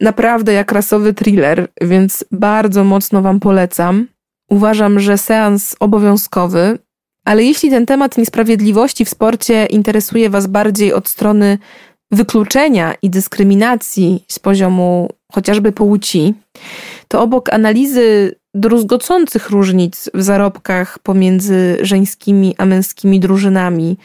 naprawdę 0.01 0.53
jak 0.53 0.71
rasowy 0.71 1.13
thriller, 1.13 1.67
więc 1.81 2.25
bardzo 2.31 2.83
mocno 2.83 3.21
Wam 3.21 3.39
polecam. 3.39 4.07
Uważam, 4.49 4.99
że 4.99 5.17
seans 5.17 5.75
obowiązkowy, 5.79 6.79
ale 7.25 7.43
jeśli 7.43 7.69
ten 7.69 7.85
temat 7.85 8.17
niesprawiedliwości 8.17 9.05
w 9.05 9.09
sporcie 9.09 9.65
interesuje 9.65 10.29
Was 10.29 10.47
bardziej 10.47 10.93
od 10.93 11.07
strony 11.07 11.57
wykluczenia 12.11 12.93
i 13.01 13.09
dyskryminacji 13.09 14.23
z 14.27 14.39
poziomu 14.39 15.09
chociażby 15.31 15.71
płci, 15.71 16.33
to 17.07 17.21
obok 17.21 17.53
analizy 17.53 18.35
druzgocących 18.53 19.49
różnic 19.49 20.09
w 20.13 20.21
zarobkach 20.21 20.99
pomiędzy 20.99 21.77
żeńskimi 21.81 22.55
a 22.57 22.65
męskimi 22.65 23.19
drużynami 23.19 23.97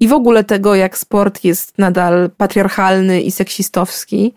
i 0.00 0.08
w 0.08 0.12
ogóle 0.12 0.44
tego, 0.44 0.74
jak 0.74 0.98
sport 0.98 1.44
jest 1.44 1.78
nadal 1.78 2.30
patriarchalny 2.36 3.20
i 3.20 3.30
seksistowski, 3.30 4.34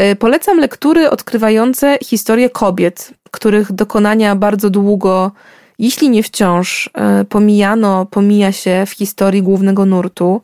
E, 0.00 0.16
polecam 0.16 0.58
lektury 0.58 1.10
odkrywające 1.10 1.98
historię 2.04 2.50
kobiet, 2.50 3.14
których 3.30 3.72
dokonania 3.72 4.36
bardzo 4.36 4.70
długo, 4.70 5.32
jeśli 5.80 6.10
nie 6.10 6.22
wciąż, 6.22 6.90
e, 6.94 7.24
pomijano, 7.24 8.06
pomija 8.06 8.52
się 8.52 8.84
w 8.86 8.90
historii 8.90 9.42
głównego 9.42 9.86
nurtu. 9.86 10.40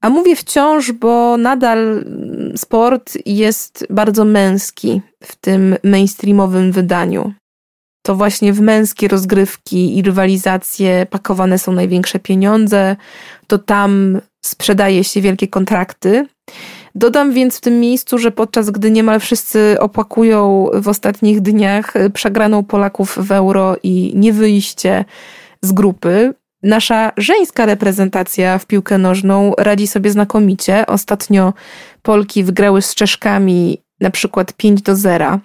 A 0.00 0.10
mówię 0.10 0.36
wciąż, 0.36 0.92
bo 0.92 1.36
nadal 1.36 1.78
mm, 1.78 2.58
sport 2.58 3.18
jest 3.26 3.86
bardzo 3.90 4.24
męski 4.24 5.00
w 5.22 5.36
tym 5.36 5.76
mainstreamowym 5.84 6.72
wydaniu. 6.72 7.32
To 8.06 8.14
właśnie 8.14 8.52
w 8.52 8.60
męskie 8.60 9.08
rozgrywki 9.08 9.98
i 9.98 10.02
rywalizacje 10.02 11.06
pakowane 11.10 11.58
są 11.58 11.72
największe 11.72 12.18
pieniądze, 12.18 12.96
to 13.46 13.58
tam 13.58 14.20
sprzedaje 14.44 15.04
się 15.04 15.20
wielkie 15.20 15.48
kontrakty. 15.48 16.26
Dodam 16.94 17.32
więc 17.32 17.56
w 17.56 17.60
tym 17.60 17.80
miejscu, 17.80 18.18
że 18.18 18.30
podczas 18.30 18.70
gdy 18.70 18.90
niemal 18.90 19.20
wszyscy 19.20 19.76
opłakują 19.80 20.66
w 20.74 20.88
ostatnich 20.88 21.40
dniach 21.40 21.94
przegraną 22.14 22.64
Polaków 22.64 23.18
w 23.18 23.32
euro 23.32 23.76
i 23.82 24.12
niewyjście 24.16 25.04
z 25.62 25.72
grupy, 25.72 26.34
nasza 26.62 27.12
żeńska 27.16 27.66
reprezentacja 27.66 28.58
w 28.58 28.66
piłkę 28.66 28.98
nożną 28.98 29.52
radzi 29.58 29.86
sobie 29.86 30.10
znakomicie. 30.10 30.86
Ostatnio 30.86 31.52
Polki 32.02 32.44
wygrały 32.44 32.82
z 32.82 32.94
Czeszkami 32.94 33.82
na 34.00 34.10
przykład 34.10 34.52
5 34.52 34.82
do 34.82 34.96
0. 34.96 35.38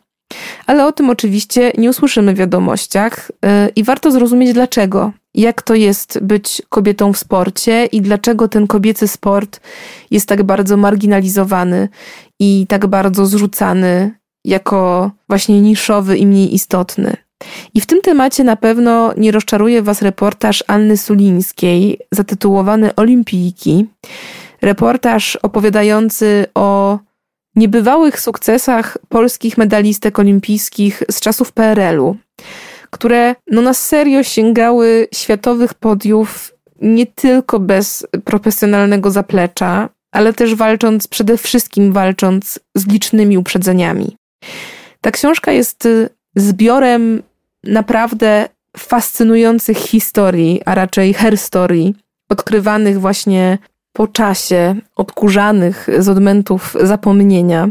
Ale 0.65 0.86
o 0.86 0.91
tym 0.91 1.10
oczywiście 1.10 1.71
nie 1.77 1.89
usłyszymy 1.89 2.34
w 2.34 2.38
wiadomościach 2.38 3.32
y, 3.32 3.69
i 3.75 3.84
warto 3.84 4.12
zrozumieć 4.12 4.53
dlaczego 4.53 5.12
jak 5.36 5.62
to 5.62 5.75
jest 5.75 6.19
być 6.21 6.62
kobietą 6.69 7.13
w 7.13 7.17
sporcie 7.17 7.86
i 7.86 8.01
dlaczego 8.01 8.47
ten 8.47 8.67
kobiecy 8.67 9.08
sport 9.08 9.60
jest 10.12 10.27
tak 10.27 10.43
bardzo 10.43 10.77
marginalizowany 10.77 11.89
i 12.39 12.65
tak 12.69 12.88
bardzo 12.88 13.25
zrzucany 13.25 14.12
jako 14.45 15.12
właśnie 15.29 15.62
niszowy 15.62 16.17
i 16.17 16.27
mniej 16.27 16.56
istotny. 16.56 17.17
I 17.73 17.82
w 17.82 17.86
tym 17.86 18.01
temacie 18.01 18.43
na 18.43 18.56
pewno 18.56 19.13
nie 19.17 19.32
rozczaruje 19.32 19.82
Was 19.82 20.01
reportaż 20.01 20.63
Anny 20.67 20.97
Sulińskiej 20.97 21.99
zatytułowany 22.12 22.95
Olimpijki. 22.95 23.86
Reportaż 24.62 25.36
opowiadający 25.36 26.45
o 26.56 26.99
niebywałych 27.55 28.19
sukcesach 28.19 28.97
polskich 29.09 29.57
medalistek 29.57 30.19
olimpijskich 30.19 31.03
z 31.11 31.19
czasów 31.19 31.51
PRL-u, 31.51 32.17
które 32.89 33.35
no 33.51 33.61
na 33.61 33.73
serio 33.73 34.23
sięgały 34.23 35.07
światowych 35.13 35.73
podiów 35.73 36.53
nie 36.81 37.05
tylko 37.05 37.59
bez 37.59 38.07
profesjonalnego 38.23 39.11
zaplecza, 39.11 39.89
ale 40.11 40.33
też 40.33 40.55
walcząc, 40.55 41.07
przede 41.07 41.37
wszystkim 41.37 41.93
walcząc 41.93 42.59
z 42.75 42.87
licznymi 42.87 43.37
uprzedzeniami. 43.37 44.17
Ta 45.01 45.11
książka 45.11 45.51
jest 45.51 45.87
zbiorem 46.35 47.23
naprawdę 47.63 48.49
fascynujących 48.77 49.77
historii, 49.77 50.61
a 50.65 50.75
raczej 50.75 51.13
herstory, 51.13 51.93
odkrywanych 52.29 52.99
właśnie 52.99 53.57
po 53.93 54.08
czasie, 54.08 54.75
odkurzanych 54.95 55.88
z 55.97 56.10
odmętów 56.10 56.75
zapomnienia. 56.84 57.69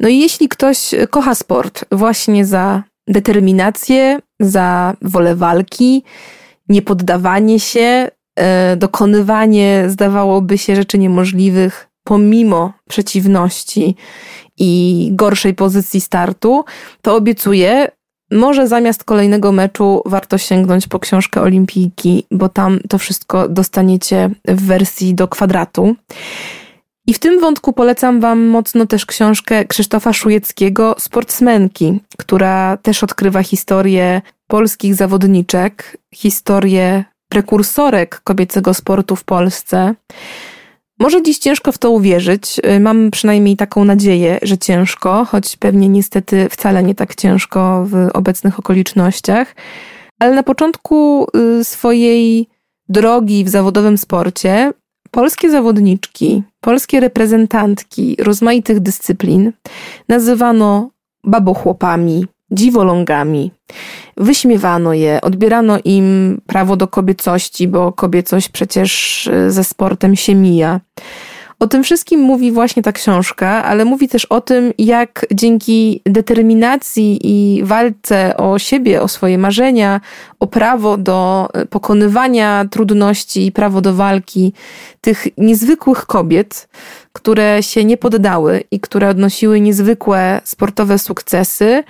No 0.00 0.08
i 0.08 0.18
jeśli 0.18 0.48
ktoś 0.48 0.94
kocha 1.10 1.34
sport 1.34 1.84
właśnie 1.92 2.46
za 2.46 2.82
determinację, 3.08 4.18
za 4.40 4.96
wolę 5.02 5.36
walki, 5.36 6.04
niepoddawanie 6.68 7.60
się, 7.60 8.08
e, 8.36 8.76
dokonywanie 8.76 9.84
zdawałoby 9.86 10.58
się 10.58 10.76
rzeczy 10.76 10.98
niemożliwych 10.98 11.88
pomimo 12.04 12.72
przeciwności 12.88 13.96
i 14.58 15.10
gorszej 15.12 15.54
pozycji 15.54 16.00
startu, 16.00 16.64
to 17.02 17.16
obiecuję, 17.16 17.88
może 18.30 18.68
zamiast 18.68 19.04
kolejnego 19.04 19.52
meczu 19.52 20.02
warto 20.06 20.38
sięgnąć 20.38 20.86
po 20.86 20.98
książkę 20.98 21.40
Olimpijki, 21.40 22.26
bo 22.30 22.48
tam 22.48 22.80
to 22.88 22.98
wszystko 22.98 23.48
dostaniecie 23.48 24.30
w 24.48 24.66
wersji 24.66 25.14
do 25.14 25.28
kwadratu. 25.28 25.96
I 27.06 27.14
w 27.14 27.18
tym 27.18 27.40
wątku 27.40 27.72
polecam 27.72 28.20
Wam 28.20 28.46
mocno 28.46 28.86
też 28.86 29.06
książkę 29.06 29.64
Krzysztofa 29.64 30.12
Szujeckiego 30.12 30.94
Sportsmenki, 30.98 32.00
która 32.18 32.76
też 32.76 33.04
odkrywa 33.04 33.42
historię 33.42 34.22
polskich 34.46 34.94
zawodniczek, 34.94 35.96
historię 36.14 37.04
prekursorek 37.28 38.20
kobiecego 38.24 38.74
sportu 38.74 39.16
w 39.16 39.24
Polsce. 39.24 39.94
Może 40.98 41.22
dziś 41.22 41.38
ciężko 41.38 41.72
w 41.72 41.78
to 41.78 41.90
uwierzyć. 41.90 42.60
Y, 42.76 42.80
mam 42.80 43.10
przynajmniej 43.10 43.56
taką 43.56 43.84
nadzieję, 43.84 44.38
że 44.42 44.58
ciężko, 44.58 45.24
choć 45.24 45.56
pewnie 45.56 45.88
niestety 45.88 46.48
wcale 46.50 46.82
nie 46.82 46.94
tak 46.94 47.14
ciężko 47.14 47.86
w 47.86 48.08
obecnych 48.14 48.58
okolicznościach. 48.58 49.54
Ale 50.18 50.34
na 50.34 50.42
początku 50.42 51.26
y, 51.60 51.64
swojej 51.64 52.48
drogi 52.88 53.44
w 53.44 53.48
zawodowym 53.48 53.98
sporcie 53.98 54.72
polskie 55.10 55.50
zawodniczki, 55.50 56.42
polskie 56.60 57.00
reprezentantki 57.00 58.16
rozmaitych 58.18 58.80
dyscyplin 58.80 59.52
nazywano 60.08 60.90
babochłopami, 61.24 62.26
dziwolągami. 62.50 63.50
Wyśmiewano 64.16 64.92
je, 64.92 65.20
odbierano 65.20 65.78
im 65.84 66.40
prawo 66.46 66.76
do 66.76 66.88
kobiecości, 66.88 67.68
bo 67.68 67.92
kobiecość 67.92 68.48
przecież 68.48 69.26
e, 69.26 69.50
ze 69.50 69.64
sportem 69.64 70.16
się 70.16 70.34
mija. 70.34 70.80
O 71.58 71.66
tym 71.66 71.84
wszystkim 71.84 72.20
mówi 72.20 72.52
właśnie 72.52 72.82
ta 72.82 72.92
książka, 72.92 73.64
ale 73.64 73.84
mówi 73.84 74.08
też 74.08 74.24
o 74.24 74.40
tym, 74.40 74.72
jak 74.78 75.26
dzięki 75.32 76.02
determinacji 76.06 77.18
i 77.22 77.64
walce 77.64 78.36
o 78.36 78.58
siebie, 78.58 79.02
o 79.02 79.08
swoje 79.08 79.38
marzenia, 79.38 80.00
o 80.40 80.46
prawo 80.46 80.96
do 80.96 81.48
e, 81.54 81.66
pokonywania 81.66 82.64
trudności 82.70 83.46
i 83.46 83.52
prawo 83.52 83.80
do 83.80 83.94
walki 83.94 84.52
tych 85.00 85.26
niezwykłych 85.38 86.06
kobiet, 86.06 86.68
które 87.12 87.62
się 87.62 87.84
nie 87.84 87.96
poddały 87.96 88.64
i 88.70 88.80
które 88.80 89.08
odnosiły 89.08 89.60
niezwykłe 89.60 90.40
sportowe 90.44 90.98
sukcesy, 90.98 91.84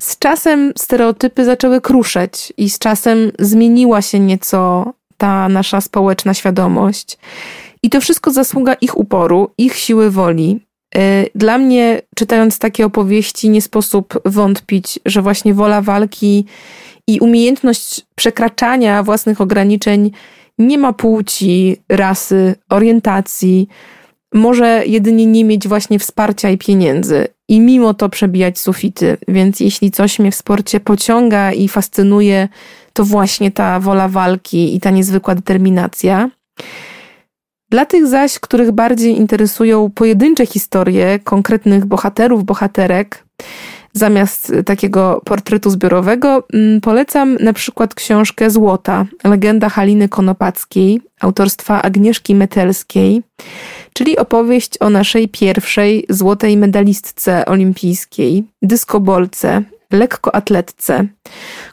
z 0.00 0.18
czasem 0.18 0.72
stereotypy 0.76 1.44
zaczęły 1.44 1.80
kruszeć 1.80 2.52
i 2.56 2.70
z 2.70 2.78
czasem 2.78 3.32
zmieniła 3.38 4.02
się 4.02 4.20
nieco 4.20 4.92
ta 5.16 5.48
nasza 5.48 5.80
społeczna 5.80 6.34
świadomość. 6.34 7.18
I 7.82 7.90
to 7.90 8.00
wszystko 8.00 8.30
zasługa 8.30 8.74
ich 8.74 8.98
uporu, 8.98 9.50
ich 9.58 9.76
siły 9.76 10.10
woli. 10.10 10.60
Y, 10.96 11.30
dla 11.34 11.58
mnie, 11.58 12.02
czytając 12.16 12.58
takie 12.58 12.86
opowieści, 12.86 13.50
nie 13.50 13.62
sposób 13.62 14.14
wątpić, 14.24 14.98
że 15.06 15.22
właśnie 15.22 15.54
wola 15.54 15.82
walki 15.82 16.44
i 17.06 17.20
umiejętność 17.20 18.06
przekraczania 18.14 19.02
własnych 19.02 19.40
ograniczeń 19.40 20.10
nie 20.58 20.78
ma 20.78 20.92
płci, 20.92 21.76
rasy, 21.88 22.54
orientacji, 22.68 23.68
może 24.34 24.82
jedynie 24.86 25.26
nie 25.26 25.44
mieć 25.44 25.68
właśnie 25.68 25.98
wsparcia 25.98 26.50
i 26.50 26.58
pieniędzy 26.58 27.28
i 27.48 27.60
mimo 27.60 27.94
to 27.94 28.08
przebijać 28.08 28.58
sufity. 28.58 29.16
Więc 29.28 29.60
jeśli 29.60 29.90
coś 29.90 30.18
mnie 30.18 30.30
w 30.30 30.34
sporcie 30.34 30.80
pociąga 30.80 31.52
i 31.52 31.68
fascynuje, 31.68 32.48
to 32.92 33.04
właśnie 33.04 33.50
ta 33.50 33.80
wola 33.80 34.08
walki 34.08 34.76
i 34.76 34.80
ta 34.80 34.90
niezwykła 34.90 35.34
determinacja. 35.34 36.30
Dla 37.70 37.86
tych 37.86 38.06
zaś, 38.06 38.38
których 38.38 38.72
bardziej 38.72 39.16
interesują 39.16 39.90
pojedyncze 39.90 40.46
historie 40.46 41.18
konkretnych 41.18 41.86
bohaterów, 41.86 42.44
bohaterek, 42.44 43.24
zamiast 43.92 44.52
takiego 44.66 45.22
portretu 45.24 45.70
zbiorowego, 45.70 46.46
mm, 46.52 46.80
polecam 46.80 47.34
na 47.34 47.52
przykład 47.52 47.94
książkę 47.94 48.50
Złota, 48.50 49.06
legenda 49.24 49.68
Haliny 49.68 50.08
Konopackiej, 50.08 51.00
autorstwa 51.20 51.82
Agnieszki 51.82 52.34
Metelskiej 52.34 53.22
czyli 53.92 54.18
opowieść 54.18 54.78
o 54.80 54.90
naszej 54.90 55.28
pierwszej 55.28 56.06
złotej 56.08 56.56
medalistce 56.56 57.44
olimpijskiej, 57.46 58.44
dyskobolce, 58.62 59.62
lekkoatletce, 59.92 61.06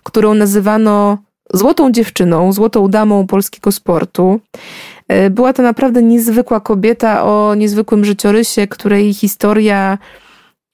którą 0.03 0.33
nazywano 0.33 1.17
złotą 1.53 1.91
dziewczyną, 1.91 2.53
złotą 2.53 2.87
damą 2.87 3.27
polskiego 3.27 3.71
sportu. 3.71 4.39
E, 5.07 5.29
była 5.29 5.53
to 5.53 5.63
naprawdę 5.63 6.01
niezwykła 6.03 6.59
kobieta 6.59 7.23
o 7.23 7.55
niezwykłym 7.55 8.05
życiorysie, 8.05 8.67
której 8.67 9.13
historia 9.13 9.97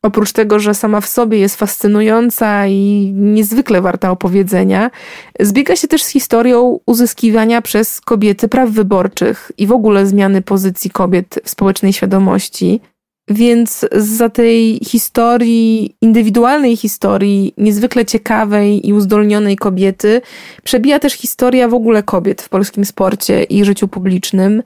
oprócz 0.04 0.32
tego, 0.32 0.60
że 0.60 0.74
sama 0.74 1.02
w 1.02 1.08
sobie 1.08 1.40
jest 1.40 1.56
fascynująca 1.56 2.68
i 2.68 3.12
niezwykle 3.16 3.82
warta 3.82 4.12
opowiedzenia, 4.12 4.92
zbiega 5.40 5.76
się 5.76 5.88
też 5.88 6.04
z 6.04 6.08
historią 6.08 6.80
uzyskiwania 6.86 7.62
przez 7.62 8.02
kobiety 8.02 8.48
praw 8.48 8.70
wyborczych 8.70 9.52
i 9.58 9.68
w 9.68 9.72
ogóle 9.72 10.06
zmiany 10.06 10.42
pozycji 10.42 10.90
kobiet 10.90 11.40
w 11.44 11.50
społecznej 11.50 11.94
świadomości. 11.94 12.82
Więc 13.30 13.86
za 13.92 14.30
tej 14.30 14.80
historii, 14.86 15.96
indywidualnej 16.02 16.78
historii, 16.78 17.54
niezwykle 17.58 18.06
ciekawej 18.06 18.88
i 18.88 18.94
uzdolnionej 18.94 19.56
kobiety, 19.56 20.22
przebija 20.64 21.00
też 21.00 21.14
historia 21.14 21.68
w 21.68 21.74
ogóle 21.74 22.04
kobiet 22.04 22.42
w 22.42 22.50
polskim 22.50 22.86
sporcie 22.86 23.44
i 23.44 23.66
życiu 23.66 23.88
publicznym. 23.88 24.64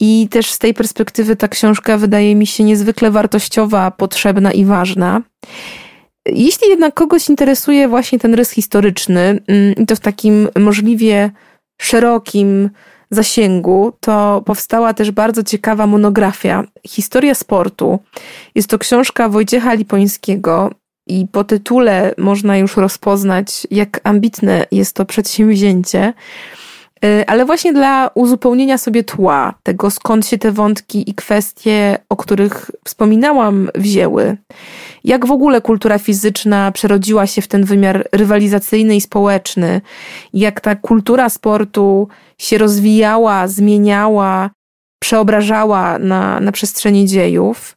I 0.00 0.28
też 0.30 0.50
z 0.50 0.58
tej 0.58 0.74
perspektywy 0.74 1.36
ta 1.36 1.48
książka 1.48 1.98
wydaje 1.98 2.34
mi 2.34 2.46
się 2.46 2.64
niezwykle 2.64 3.10
wartościowa, 3.10 3.90
potrzebna 3.90 4.52
i 4.52 4.64
ważna. 4.64 5.22
Jeśli 6.26 6.68
jednak 6.68 6.94
kogoś 6.94 7.28
interesuje 7.28 7.88
właśnie 7.88 8.18
ten 8.18 8.34
rys 8.34 8.50
historyczny, 8.50 9.40
mm, 9.46 9.74
i 9.74 9.86
to 9.86 9.96
w 9.96 10.00
takim 10.00 10.48
możliwie 10.58 11.30
szerokim 11.80 12.70
zasięgu, 13.10 13.92
to 14.00 14.42
powstała 14.46 14.94
też 14.94 15.10
bardzo 15.10 15.42
ciekawa 15.42 15.86
monografia 15.86 16.64
Historia 16.86 17.34
sportu. 17.34 17.98
Jest 18.54 18.70
to 18.70 18.78
książka 18.78 19.28
Wojciecha 19.28 19.74
Lipońskiego 19.74 20.70
i 21.06 21.26
po 21.32 21.44
tytule 21.44 22.14
można 22.18 22.58
już 22.58 22.76
rozpoznać, 22.76 23.66
jak 23.70 24.00
ambitne 24.04 24.66
jest 24.72 24.96
to 24.96 25.04
przedsięwzięcie. 25.04 26.12
Y, 27.06 27.26
ale 27.26 27.44
właśnie 27.44 27.72
dla 27.72 28.10
uzupełnienia 28.14 28.78
sobie 28.78 29.04
tła, 29.04 29.54
tego 29.62 29.90
skąd 29.90 30.26
się 30.26 30.38
te 30.38 30.52
wątki 30.52 31.10
i 31.10 31.14
kwestie, 31.14 31.98
o 32.08 32.16
których 32.16 32.70
wspominałam, 32.84 33.70
wzięły. 33.74 34.36
Jak 35.04 35.26
w 35.26 35.30
ogóle 35.30 35.60
kultura 35.60 35.98
fizyczna 35.98 36.72
przerodziła 36.72 37.26
się 37.26 37.42
w 37.42 37.48
ten 37.48 37.64
wymiar 37.64 38.08
rywalizacyjny 38.12 38.96
i 38.96 39.00
społeczny, 39.00 39.80
jak 40.32 40.60
ta 40.60 40.76
kultura 40.76 41.28
sportu 41.28 42.08
się 42.38 42.58
rozwijała, 42.58 43.48
zmieniała, 43.48 44.50
przeobrażała 45.02 45.98
na, 45.98 46.40
na 46.40 46.52
przestrzeni 46.52 47.06
dziejów. 47.06 47.76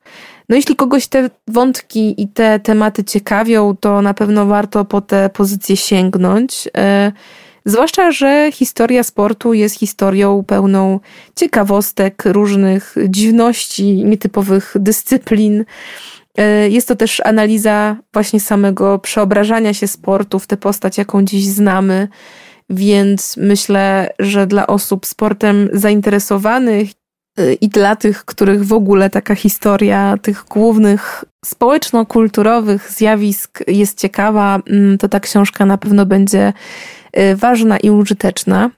No 0.50 0.56
jeśli 0.56 0.76
kogoś 0.76 1.08
te 1.08 1.30
wątki 1.48 2.22
i 2.22 2.28
te 2.28 2.60
tematy 2.60 3.04
ciekawią, 3.04 3.76
to 3.80 4.02
na 4.02 4.14
pewno 4.14 4.46
warto 4.46 4.86
po 4.86 5.02
te 5.02 5.30
pozycje 5.30 5.78
sięgnąć. 5.78 6.68
Y, 6.68 6.72
Zwłaszcza, 7.66 8.12
że 8.12 8.50
historia 8.54 9.04
sportu 9.04 9.54
jest 9.54 9.80
historią 9.80 10.44
pełną 10.44 11.00
ciekawostek, 11.36 12.24
różnych 12.26 12.96
dziwności, 13.10 14.06
nietypowych 14.06 14.76
dyscyplin. 14.80 15.66
E, 16.38 16.70
jest 16.70 16.88
to 16.88 16.96
też 16.96 17.22
analiza 17.26 17.96
właśnie 18.14 18.40
samego 18.40 19.00
przeobrażania 19.00 19.74
się 19.74 19.88
sportu 19.88 20.40
w 20.40 20.48
tę 20.48 20.58
postać, 20.58 20.98
jaką 20.98 21.26
dziś 21.26 21.46
znamy. 21.46 22.08
Więc 22.70 23.38
myślę, 23.38 24.10
że 24.20 24.48
dla 24.48 24.68
osób 24.68 25.06
sportem 25.06 25.70
zainteresowanych 25.74 26.90
e, 27.38 27.54
i 27.54 27.70
dla 27.70 27.96
tych, 27.96 28.26
których 28.26 28.66
w 28.66 28.74
ogóle 28.74 29.10
taka 29.10 29.36
historia 29.36 30.18
tych 30.22 30.46
głównych 30.50 31.26
społeczno-kulturowych 31.46 32.92
zjawisk 32.92 33.64
jest 33.68 34.00
ciekawa, 34.00 34.60
mm, 34.68 34.98
to 34.98 35.10
ta 35.10 35.20
książka 35.20 35.66
na 35.66 35.78
pewno 35.78 36.06
będzie 36.06 36.54
ważna 37.36 37.78
i 37.78 37.90
użyteczna. 37.90 38.70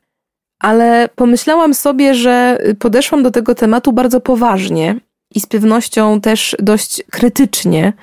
Ale 0.60 1.10
pomyślałam 1.16 1.74
sobie, 1.74 2.16
że 2.16 2.58
podeszłam 2.80 3.24
do 3.24 3.32
tego 3.32 3.56
tematu 3.56 3.94
bardzo 3.94 4.22
poważnie 4.22 5.00
i 5.36 5.40
z 5.40 5.46
pewnością 5.46 6.22
też 6.22 6.56
dość 6.60 7.04
krytycznie. 7.12 7.94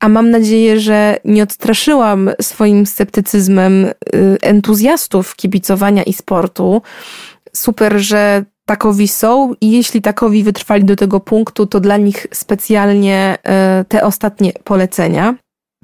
A 0.00 0.08
mam 0.08 0.30
nadzieję, 0.30 0.80
że 0.80 1.18
nie 1.24 1.42
odstraszyłam 1.42 2.30
swoim 2.40 2.86
sceptycyzmem 2.86 3.84
y, 3.84 3.92
entuzjastów 4.42 5.36
kibicowania 5.36 6.02
i 6.02 6.12
sportu. 6.12 6.82
Super, 7.52 7.98
że 7.98 8.44
takowi 8.66 9.08
są 9.08 9.54
i 9.60 9.70
jeśli 9.70 10.02
takowi 10.02 10.42
wytrwali 10.44 10.84
do 10.84 10.96
tego 10.96 11.20
punktu, 11.20 11.66
to 11.66 11.80
dla 11.80 11.96
nich 11.96 12.26
specjalnie 12.32 13.38
y, 13.80 13.84
te 13.84 14.04
ostatnie 14.04 14.52
polecenia. 14.64 15.34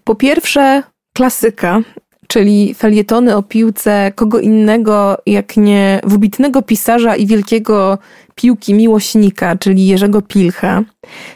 Po 0.05 0.15
pierwsze, 0.15 0.83
klasyka, 1.17 1.81
czyli 2.29 2.75
felietony 2.75 3.37
o 3.37 3.43
piłce 3.43 4.13
kogo 4.15 4.41
innego 4.41 5.19
jak 5.27 5.57
nie 5.57 6.01
wybitnego 6.05 6.63
pisarza 6.63 7.17
i 7.17 7.27
wielkiego 7.27 7.99
piłki 8.35 8.75
miłośnika, 8.75 9.57
czyli 9.57 9.87
Jerzego 9.87 10.23
Pilcha. 10.23 10.83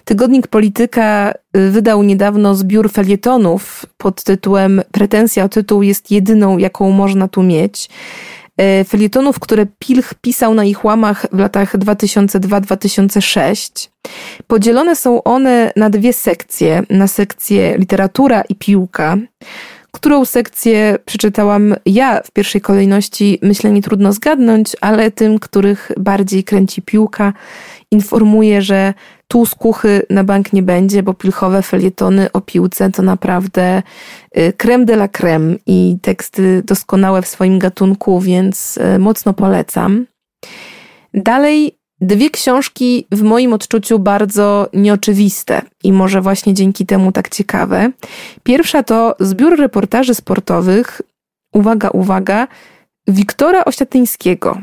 Tygodnik 0.05 0.47
Polityka 0.47 1.33
y, 1.57 1.71
wydał 1.71 2.03
niedawno 2.03 2.55
zbiór 2.55 2.91
felietonów 2.91 3.87
pod 3.97 4.25
tytułem 4.25 4.83
Pretensja 4.93 5.45
o 5.45 5.49
tytuł 5.49 5.83
jest 5.83 6.11
jedyną, 6.11 6.59
jaką 6.59 6.91
można 6.91 7.29
tu 7.29 7.43
mieć. 7.43 7.89
Y, 8.81 8.85
felietonów, 8.85 9.39
które 9.39 9.67
Pilch 9.79 10.15
pisał 10.21 10.55
na 10.55 10.65
ich 10.65 10.85
łamach 10.85 11.27
w 11.33 11.39
latach 11.39 11.79
2002-2006. 11.79 13.89
Podzielone 14.47 14.97
są 14.97 15.23
one 15.23 15.73
na 15.77 15.91
dwie 15.91 16.13
sekcje, 16.13 16.83
na 16.91 17.07
sekcję 17.07 17.77
literatura 17.79 18.43
i 18.49 18.55
piłka 18.55 19.17
którą 19.93 20.25
sekcję 20.25 20.99
przeczytałam 21.05 21.75
ja 21.87 22.23
w 22.23 22.31
pierwszej 22.31 22.61
kolejności, 22.61 23.39
myślę, 23.43 23.71
nie 23.71 23.83
trudno 23.83 24.13
zgadnąć, 24.13 24.77
ale 24.81 25.11
tym, 25.11 25.39
których 25.39 25.93
bardziej 25.97 26.45
kręci 26.45 26.83
piłka, 26.83 27.33
informuję, 27.91 28.63
że 28.63 28.95
tu 29.29 29.47
skuchy 29.47 30.03
na 30.11 30.25
bank 30.25 30.53
nie 30.53 30.63
będzie, 30.63 31.03
bo 31.03 31.15
pilchowe 31.15 31.63
felietony 31.63 32.33
o 32.33 32.41
piłce 32.41 32.91
to 32.91 33.03
naprawdę 33.03 33.83
y, 34.39 34.53
creme 34.53 34.85
de 34.85 34.95
la 34.95 35.09
creme 35.09 35.57
i 35.67 35.97
teksty 36.03 36.63
doskonałe 36.65 37.23
w 37.23 37.29
swoim 37.29 37.59
gatunku, 37.59 38.21
więc 38.21 38.77
y, 38.77 38.99
mocno 38.99 39.35
polecam. 39.35 40.07
Dalej 41.15 41.80
Dwie 42.01 42.31
książki 42.31 43.07
w 43.13 43.23
moim 43.23 43.53
odczuciu 43.53 43.99
bardzo 43.99 44.69
nieoczywiste 44.73 45.63
i 45.85 45.93
może 45.93 46.21
właśnie 46.21 46.55
dzięki 46.55 46.87
temu 46.87 47.13
tak 47.13 47.29
ciekawe. 47.29 47.91
Pierwsza 48.43 48.83
to 48.83 49.17
zbiór 49.21 49.59
reportaży 49.59 50.15
sportowych, 50.15 51.03
uwaga, 51.55 51.91
uwaga, 51.91 52.49
Wiktora 53.09 53.65
Osiatyńskiego. 53.65 54.59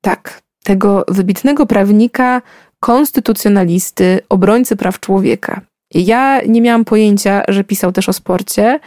Tak, 0.00 0.42
tego 0.64 1.04
wybitnego 1.08 1.66
prawnika, 1.66 2.42
konstytucjonalisty, 2.80 4.20
obrońcy 4.28 4.76
praw 4.76 5.00
człowieka. 5.00 5.60
Ja 5.94 6.40
nie 6.48 6.60
miałam 6.60 6.84
pojęcia, 6.84 7.42
że 7.48 7.64
pisał 7.64 7.92
też 7.92 8.08
o 8.08 8.12
sporcie, 8.12 8.80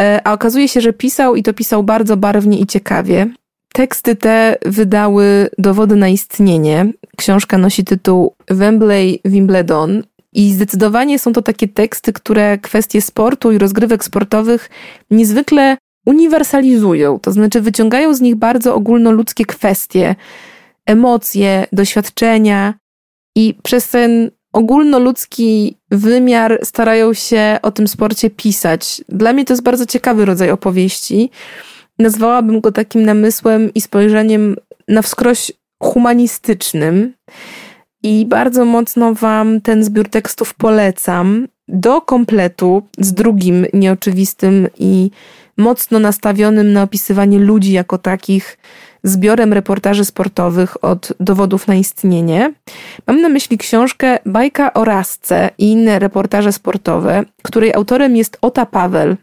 e, 0.00 0.20
a 0.24 0.32
okazuje 0.32 0.68
się, 0.68 0.80
że 0.80 0.92
pisał 0.92 1.36
i 1.36 1.42
to 1.42 1.54
pisał 1.54 1.82
bardzo 1.82 2.16
barwnie 2.16 2.58
i 2.58 2.66
ciekawie. 2.66 3.26
Teksty 3.72 4.16
te 4.16 4.56
wydały 4.64 5.50
dowody 5.58 5.96
na 5.96 6.08
istnienie. 6.08 6.92
Książka 7.20 7.58
nosi 7.58 7.84
tytuł 7.84 8.34
Wembley 8.48 9.20
Wimbledon 9.24 10.02
i 10.32 10.52
zdecydowanie 10.52 11.18
są 11.18 11.32
to 11.32 11.42
takie 11.42 11.68
teksty, 11.68 12.12
które 12.12 12.58
kwestie 12.58 13.02
sportu 13.02 13.52
i 13.52 13.58
rozgrywek 13.58 14.04
sportowych 14.04 14.70
niezwykle 15.10 15.76
uniwersalizują, 16.06 17.18
to 17.18 17.32
znaczy 17.32 17.60
wyciągają 17.60 18.14
z 18.14 18.20
nich 18.20 18.36
bardzo 18.36 18.74
ogólnoludzkie 18.74 19.44
kwestie, 19.44 20.14
emocje, 20.86 21.66
doświadczenia 21.72 22.74
i 23.36 23.54
przez 23.62 23.88
ten 23.88 24.30
ogólnoludzki 24.52 25.76
wymiar 25.90 26.58
starają 26.62 27.14
się 27.14 27.58
o 27.62 27.70
tym 27.70 27.88
sporcie 27.88 28.30
pisać. 28.30 29.02
Dla 29.08 29.32
mnie 29.32 29.44
to 29.44 29.52
jest 29.52 29.62
bardzo 29.62 29.86
ciekawy 29.86 30.24
rodzaj 30.24 30.50
opowieści 30.50 31.30
nazwałabym 31.98 32.60
go 32.60 32.72
takim 32.72 33.02
namysłem 33.02 33.74
i 33.74 33.80
spojrzeniem 33.80 34.56
na 34.88 35.02
wskroś 35.02 35.52
humanistycznym. 35.82 37.12
I 38.02 38.26
bardzo 38.26 38.64
mocno 38.64 39.14
Wam 39.14 39.60
ten 39.60 39.84
zbiór 39.84 40.08
tekstów 40.08 40.54
polecam 40.54 41.48
do 41.68 42.00
kompletu 42.00 42.82
z 42.98 43.12
drugim 43.12 43.66
nieoczywistym 43.72 44.68
i 44.78 45.10
mocno 45.56 45.98
nastawionym 45.98 46.72
na 46.72 46.82
opisywanie 46.82 47.38
ludzi 47.38 47.72
jako 47.72 47.98
takich 47.98 48.58
zbiorem 49.04 49.52
reportaży 49.52 50.04
sportowych 50.04 50.84
od 50.84 51.12
dowodów 51.20 51.68
na 51.68 51.74
istnienie. 51.74 52.54
Mam 53.06 53.20
na 53.20 53.28
myśli 53.28 53.58
książkę 53.58 54.18
Bajka 54.26 54.72
o 54.72 54.84
Rasce 54.84 55.50
i 55.58 55.70
inne 55.70 55.98
reportaże 55.98 56.52
sportowe, 56.52 57.24
której 57.42 57.74
autorem 57.74 58.16
jest 58.16 58.38
Ota 58.40 58.66
Paweł, 58.66 59.16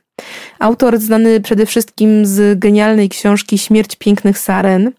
Autor 0.59 0.99
znany 0.99 1.41
przede 1.41 1.65
wszystkim 1.65 2.25
z 2.25 2.59
genialnej 2.59 3.09
książki 3.09 3.57
Śmierć 3.57 3.95
pięknych 3.95 4.39
saren. 4.39 4.91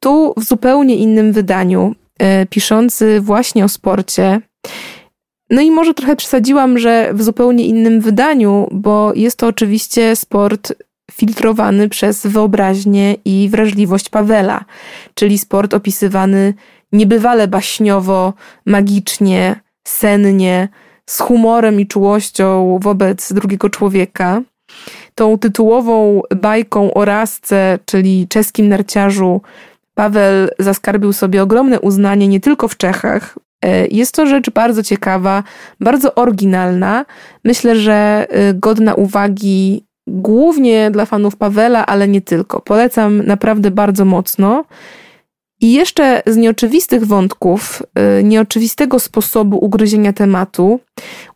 Tu 0.00 0.34
w 0.36 0.44
zupełnie 0.44 0.96
innym 0.96 1.32
wydaniu, 1.32 1.94
e, 2.18 2.46
piszący 2.46 3.20
właśnie 3.20 3.64
o 3.64 3.68
sporcie. 3.68 4.40
No 5.50 5.60
i 5.60 5.70
może 5.70 5.94
trochę 5.94 6.16
przesadziłam, 6.16 6.78
że 6.78 7.10
w 7.14 7.22
zupełnie 7.22 7.66
innym 7.66 8.00
wydaniu, 8.00 8.68
bo 8.70 9.12
jest 9.14 9.36
to 9.36 9.46
oczywiście 9.46 10.16
sport 10.16 10.72
filtrowany 11.12 11.88
przez 11.88 12.26
wyobraźnię 12.26 13.16
i 13.24 13.48
wrażliwość 13.48 14.08
Pawela, 14.08 14.64
czyli 15.14 15.38
sport 15.38 15.74
opisywany 15.74 16.54
niebywale 16.92 17.48
baśniowo, 17.48 18.32
magicznie, 18.66 19.60
sennie, 19.84 20.68
z 21.06 21.20
humorem 21.20 21.80
i 21.80 21.86
czułością 21.86 22.78
wobec 22.82 23.32
drugiego 23.32 23.70
człowieka. 23.70 24.42
Tą 25.14 25.38
tytułową 25.38 26.22
bajką 26.36 26.94
o 26.94 27.04
Rasce, 27.04 27.78
czyli 27.86 28.28
czeskim 28.28 28.68
narciarzu, 28.68 29.40
Paweł 29.94 30.48
zaskarbił 30.58 31.12
sobie 31.12 31.42
ogromne 31.42 31.80
uznanie 31.80 32.28
nie 32.28 32.40
tylko 32.40 32.68
w 32.68 32.76
Czechach. 32.76 33.38
E, 33.62 33.86
jest 33.86 34.14
to 34.14 34.26
rzecz 34.26 34.50
bardzo 34.50 34.82
ciekawa, 34.82 35.42
bardzo 35.80 36.14
oryginalna. 36.14 37.04
Myślę, 37.44 37.76
że 37.76 38.26
e, 38.30 38.54
godna 38.54 38.94
uwagi 38.94 39.84
głównie 40.06 40.90
dla 40.90 41.06
fanów 41.06 41.36
Pawela, 41.36 41.86
ale 41.86 42.08
nie 42.08 42.20
tylko. 42.20 42.60
Polecam 42.60 43.26
naprawdę 43.26 43.70
bardzo 43.70 44.04
mocno. 44.04 44.64
I 45.62 45.72
jeszcze 45.72 46.22
z 46.26 46.36
nieoczywistych 46.36 47.06
wątków, 47.06 47.82
e, 47.94 48.22
nieoczywistego 48.22 48.98
sposobu 48.98 49.64
ugryzienia 49.64 50.12
tematu, 50.12 50.80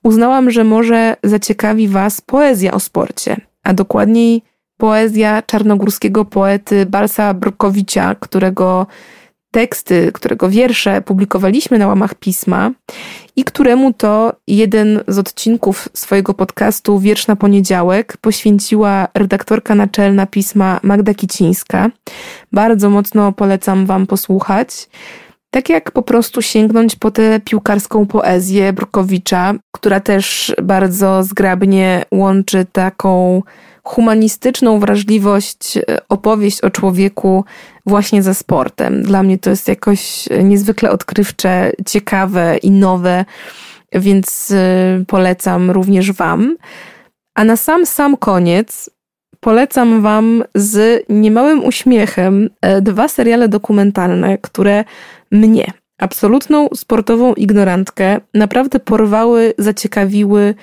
uznałam, 0.02 0.50
że 0.50 0.64
może 0.64 1.16
zaciekawi 1.22 1.88
Was 1.88 2.20
poezja 2.20 2.72
o 2.72 2.80
sporcie 2.80 3.36
a 3.62 3.74
dokładniej 3.74 4.42
poezja 4.76 5.42
czarnogórskiego 5.42 6.24
poety 6.24 6.86
Balsa 6.86 7.34
Brukowicza, 7.34 8.14
którego 8.14 8.86
teksty, 9.50 10.10
którego 10.12 10.48
wiersze 10.48 11.02
publikowaliśmy 11.02 11.78
na 11.78 11.86
łamach 11.86 12.14
pisma 12.14 12.70
i 13.36 13.44
któremu 13.44 13.92
to 13.92 14.32
jeden 14.46 15.00
z 15.08 15.18
odcinków 15.18 15.88
swojego 15.94 16.34
podcastu 16.34 16.98
Wiersz 16.98 17.26
na 17.26 17.36
poniedziałek 17.36 18.16
poświęciła 18.16 19.08
redaktorka 19.14 19.74
naczelna 19.74 20.26
pisma 20.26 20.80
Magda 20.82 21.14
Kicińska. 21.14 21.90
Bardzo 22.52 22.90
mocno 22.90 23.32
polecam 23.32 23.86
Wam 23.86 24.06
posłuchać. 24.06 24.88
Tak 25.50 25.68
jak 25.68 25.90
po 25.90 26.02
prostu 26.02 26.42
sięgnąć 26.42 26.96
po 26.96 27.10
tę 27.10 27.40
piłkarską 27.44 28.06
poezję 28.06 28.72
Brukowicza, 28.72 29.54
która 29.72 30.00
też 30.00 30.54
bardzo 30.62 31.22
zgrabnie 31.22 32.04
łączy 32.12 32.66
taką 32.72 33.42
humanistyczną 33.86 34.80
wrażliwość, 34.80 35.76
e, 35.76 35.82
opowieść 36.08 36.60
o 36.60 36.70
człowieku 36.70 37.44
właśnie 37.86 38.22
ze 38.22 38.34
sportem. 38.34 39.02
Dla 39.02 39.22
mnie 39.22 39.38
to 39.38 39.50
jest 39.50 39.68
jakoś 39.68 40.28
niezwykle 40.44 40.90
odkrywcze, 40.90 41.72
ciekawe 41.86 42.56
i 42.56 42.70
nowe, 42.70 43.24
więc 43.92 44.50
e, 44.50 45.04
polecam 45.06 45.70
również 45.70 46.12
Wam. 46.12 46.56
A 47.34 47.44
na 47.44 47.56
sam, 47.56 47.86
sam 47.86 48.16
koniec 48.16 48.90
polecam 49.40 50.02
Wam 50.02 50.44
z 50.54 51.04
niemałym 51.08 51.64
uśmiechem 51.64 52.50
e, 52.60 52.82
dwa 52.82 53.08
seriale 53.08 53.48
dokumentalne, 53.48 54.38
które 54.38 54.84
mnie 55.30 55.72
absolutną 55.98 56.68
sportową 56.74 57.34
ignorantkę, 57.34 58.20
naprawdę 58.34 58.80
porwały, 58.80 59.54
zaciekawiły, 59.58 60.54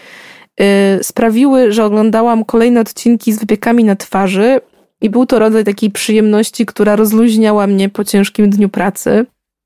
sprawiły, 1.02 1.72
że 1.72 1.86
oglądałam 1.86 2.46
kolejne 2.46 2.82
odcinki 2.82 3.34
z 3.34 3.40
wypiekami 3.40 3.84
na 3.84 3.96
twarzy 3.96 4.62
i 5.02 5.10
był 5.10 5.26
to 5.26 5.40
rodzaj 5.40 5.64
takiej 5.64 5.92
przyjemności, 5.92 6.66
która 6.66 6.96
rozluźniała 6.96 7.68
mnie 7.68 7.90
po 7.90 8.04
ciężkim 8.04 8.50
dniu 8.50 8.70
pracy. 8.70 9.26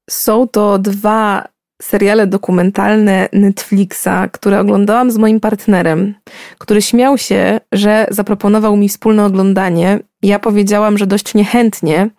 Są 0.09 0.47
to 0.47 0.79
dwa 0.79 1.47
seriale 1.81 2.27
dokumentalne 2.27 3.29
Netflixa, 3.33 4.29
które 4.31 4.59
oglądałam 4.59 5.11
z 5.11 5.17
moim 5.17 5.39
partnerem, 5.39 6.13
który 6.57 6.81
śmiał 6.81 7.17
się, 7.17 7.59
że 7.71 8.07
zaproponował 8.09 8.77
mi 8.77 8.89
wspólne 8.89 9.25
oglądanie. 9.25 9.99
Ja 10.21 10.39
powiedziałam, 10.39 10.97
że 10.97 11.07
dość 11.07 11.33
niechętnie, 11.33 12.09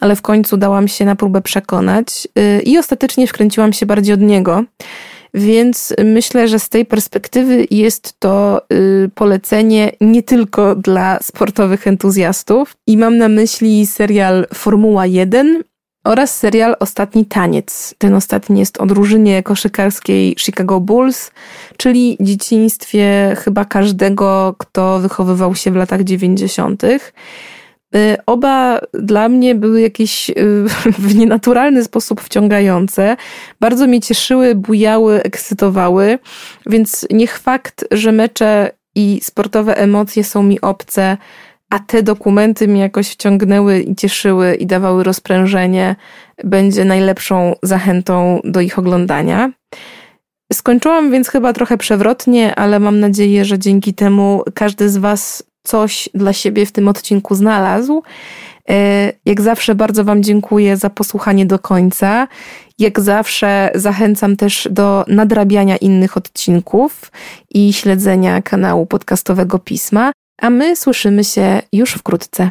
ale 0.00 0.16
w 0.16 0.22
końcu 0.22 0.56
dałam 0.56 0.88
się 0.88 1.04
na 1.04 1.16
próbę 1.16 1.42
przekonać 1.42 2.28
y, 2.38 2.62
i 2.62 2.78
ostatecznie 2.78 3.26
wkręciłam 3.26 3.72
się 3.72 3.86
bardziej 3.86 4.14
od 4.14 4.20
niego. 4.20 4.64
Więc 5.34 5.94
myślę, 6.04 6.48
że 6.48 6.58
z 6.58 6.68
tej 6.68 6.86
perspektywy 6.86 7.66
jest 7.70 8.20
to 8.20 8.62
y, 8.72 9.10
polecenie 9.14 9.92
nie 10.00 10.22
tylko 10.22 10.74
dla 10.74 11.18
sportowych 11.22 11.86
entuzjastów. 11.86 12.76
I 12.86 12.96
mam 12.96 13.18
na 13.18 13.28
myśli 13.28 13.86
serial 13.86 14.46
Formuła 14.54 15.06
1 15.06 15.62
oraz 16.04 16.38
serial 16.38 16.76
Ostatni 16.80 17.26
Taniec. 17.26 17.94
Ten 17.98 18.14
ostatni 18.14 18.60
jest 18.60 18.78
o 18.78 18.86
drużynie 18.86 19.42
koszykarskiej 19.42 20.34
Chicago 20.38 20.80
Bulls, 20.80 21.30
czyli 21.76 22.16
dzieciństwie 22.20 23.36
chyba 23.38 23.64
każdego, 23.64 24.54
kto 24.58 24.98
wychowywał 24.98 25.54
się 25.54 25.70
w 25.70 25.76
latach 25.76 26.02
90. 26.02 26.82
Y, 27.96 28.16
oba 28.26 28.80
dla 28.92 29.28
mnie 29.28 29.54
były 29.54 29.80
jakieś 29.80 30.30
y, 30.30 30.34
w 31.08 31.14
nienaturalny 31.14 31.84
sposób 31.84 32.20
wciągające. 32.20 33.16
Bardzo 33.60 33.86
mnie 33.86 34.00
cieszyły, 34.00 34.54
bujały, 34.54 35.22
ekscytowały, 35.22 36.18
więc 36.66 37.06
niech 37.10 37.38
fakt, 37.38 37.84
że 37.90 38.12
mecze 38.12 38.70
i 38.94 39.20
sportowe 39.22 39.76
emocje 39.76 40.24
są 40.24 40.42
mi 40.42 40.60
obce, 40.60 41.16
a 41.70 41.78
te 41.78 42.02
dokumenty 42.02 42.68
mnie 42.68 42.80
jakoś 42.80 43.08
wciągnęły 43.08 43.80
i 43.80 43.96
cieszyły 43.96 44.54
i 44.54 44.66
dawały 44.66 45.04
rozprężenie, 45.04 45.96
będzie 46.44 46.84
najlepszą 46.84 47.54
zachętą 47.62 48.40
do 48.44 48.60
ich 48.60 48.78
oglądania. 48.78 49.52
Skończyłam 50.52 51.10
więc 51.10 51.28
chyba 51.28 51.52
trochę 51.52 51.78
przewrotnie, 51.78 52.54
ale 52.54 52.80
mam 52.80 53.00
nadzieję, 53.00 53.44
że 53.44 53.58
dzięki 53.58 53.94
temu 53.94 54.42
każdy 54.54 54.88
z 54.88 54.96
Was 54.96 55.42
coś 55.64 56.08
dla 56.14 56.32
siebie 56.32 56.66
w 56.66 56.72
tym 56.72 56.88
odcinku 56.88 57.34
znalazł. 57.34 58.02
E, 58.70 59.12
jak 59.24 59.40
zawsze 59.40 59.74
bardzo 59.74 60.04
Wam 60.04 60.22
dziękuję 60.22 60.76
za 60.76 60.90
posłuchanie 60.90 61.46
do 61.46 61.58
końca. 61.58 62.28
Jak 62.78 63.00
zawsze 63.00 63.70
zachęcam 63.74 64.36
też 64.36 64.68
do 64.70 65.04
nadrabiania 65.08 65.76
innych 65.76 66.16
odcinków 66.16 67.12
i 67.50 67.72
śledzenia 67.72 68.42
kanału 68.42 68.86
podcastowego 68.86 69.58
Pisma 69.58 70.12
a 70.42 70.50
my 70.50 70.76
słyszymy 70.76 71.24
się 71.24 71.62
już 71.72 71.92
wkrótce. 71.92 72.50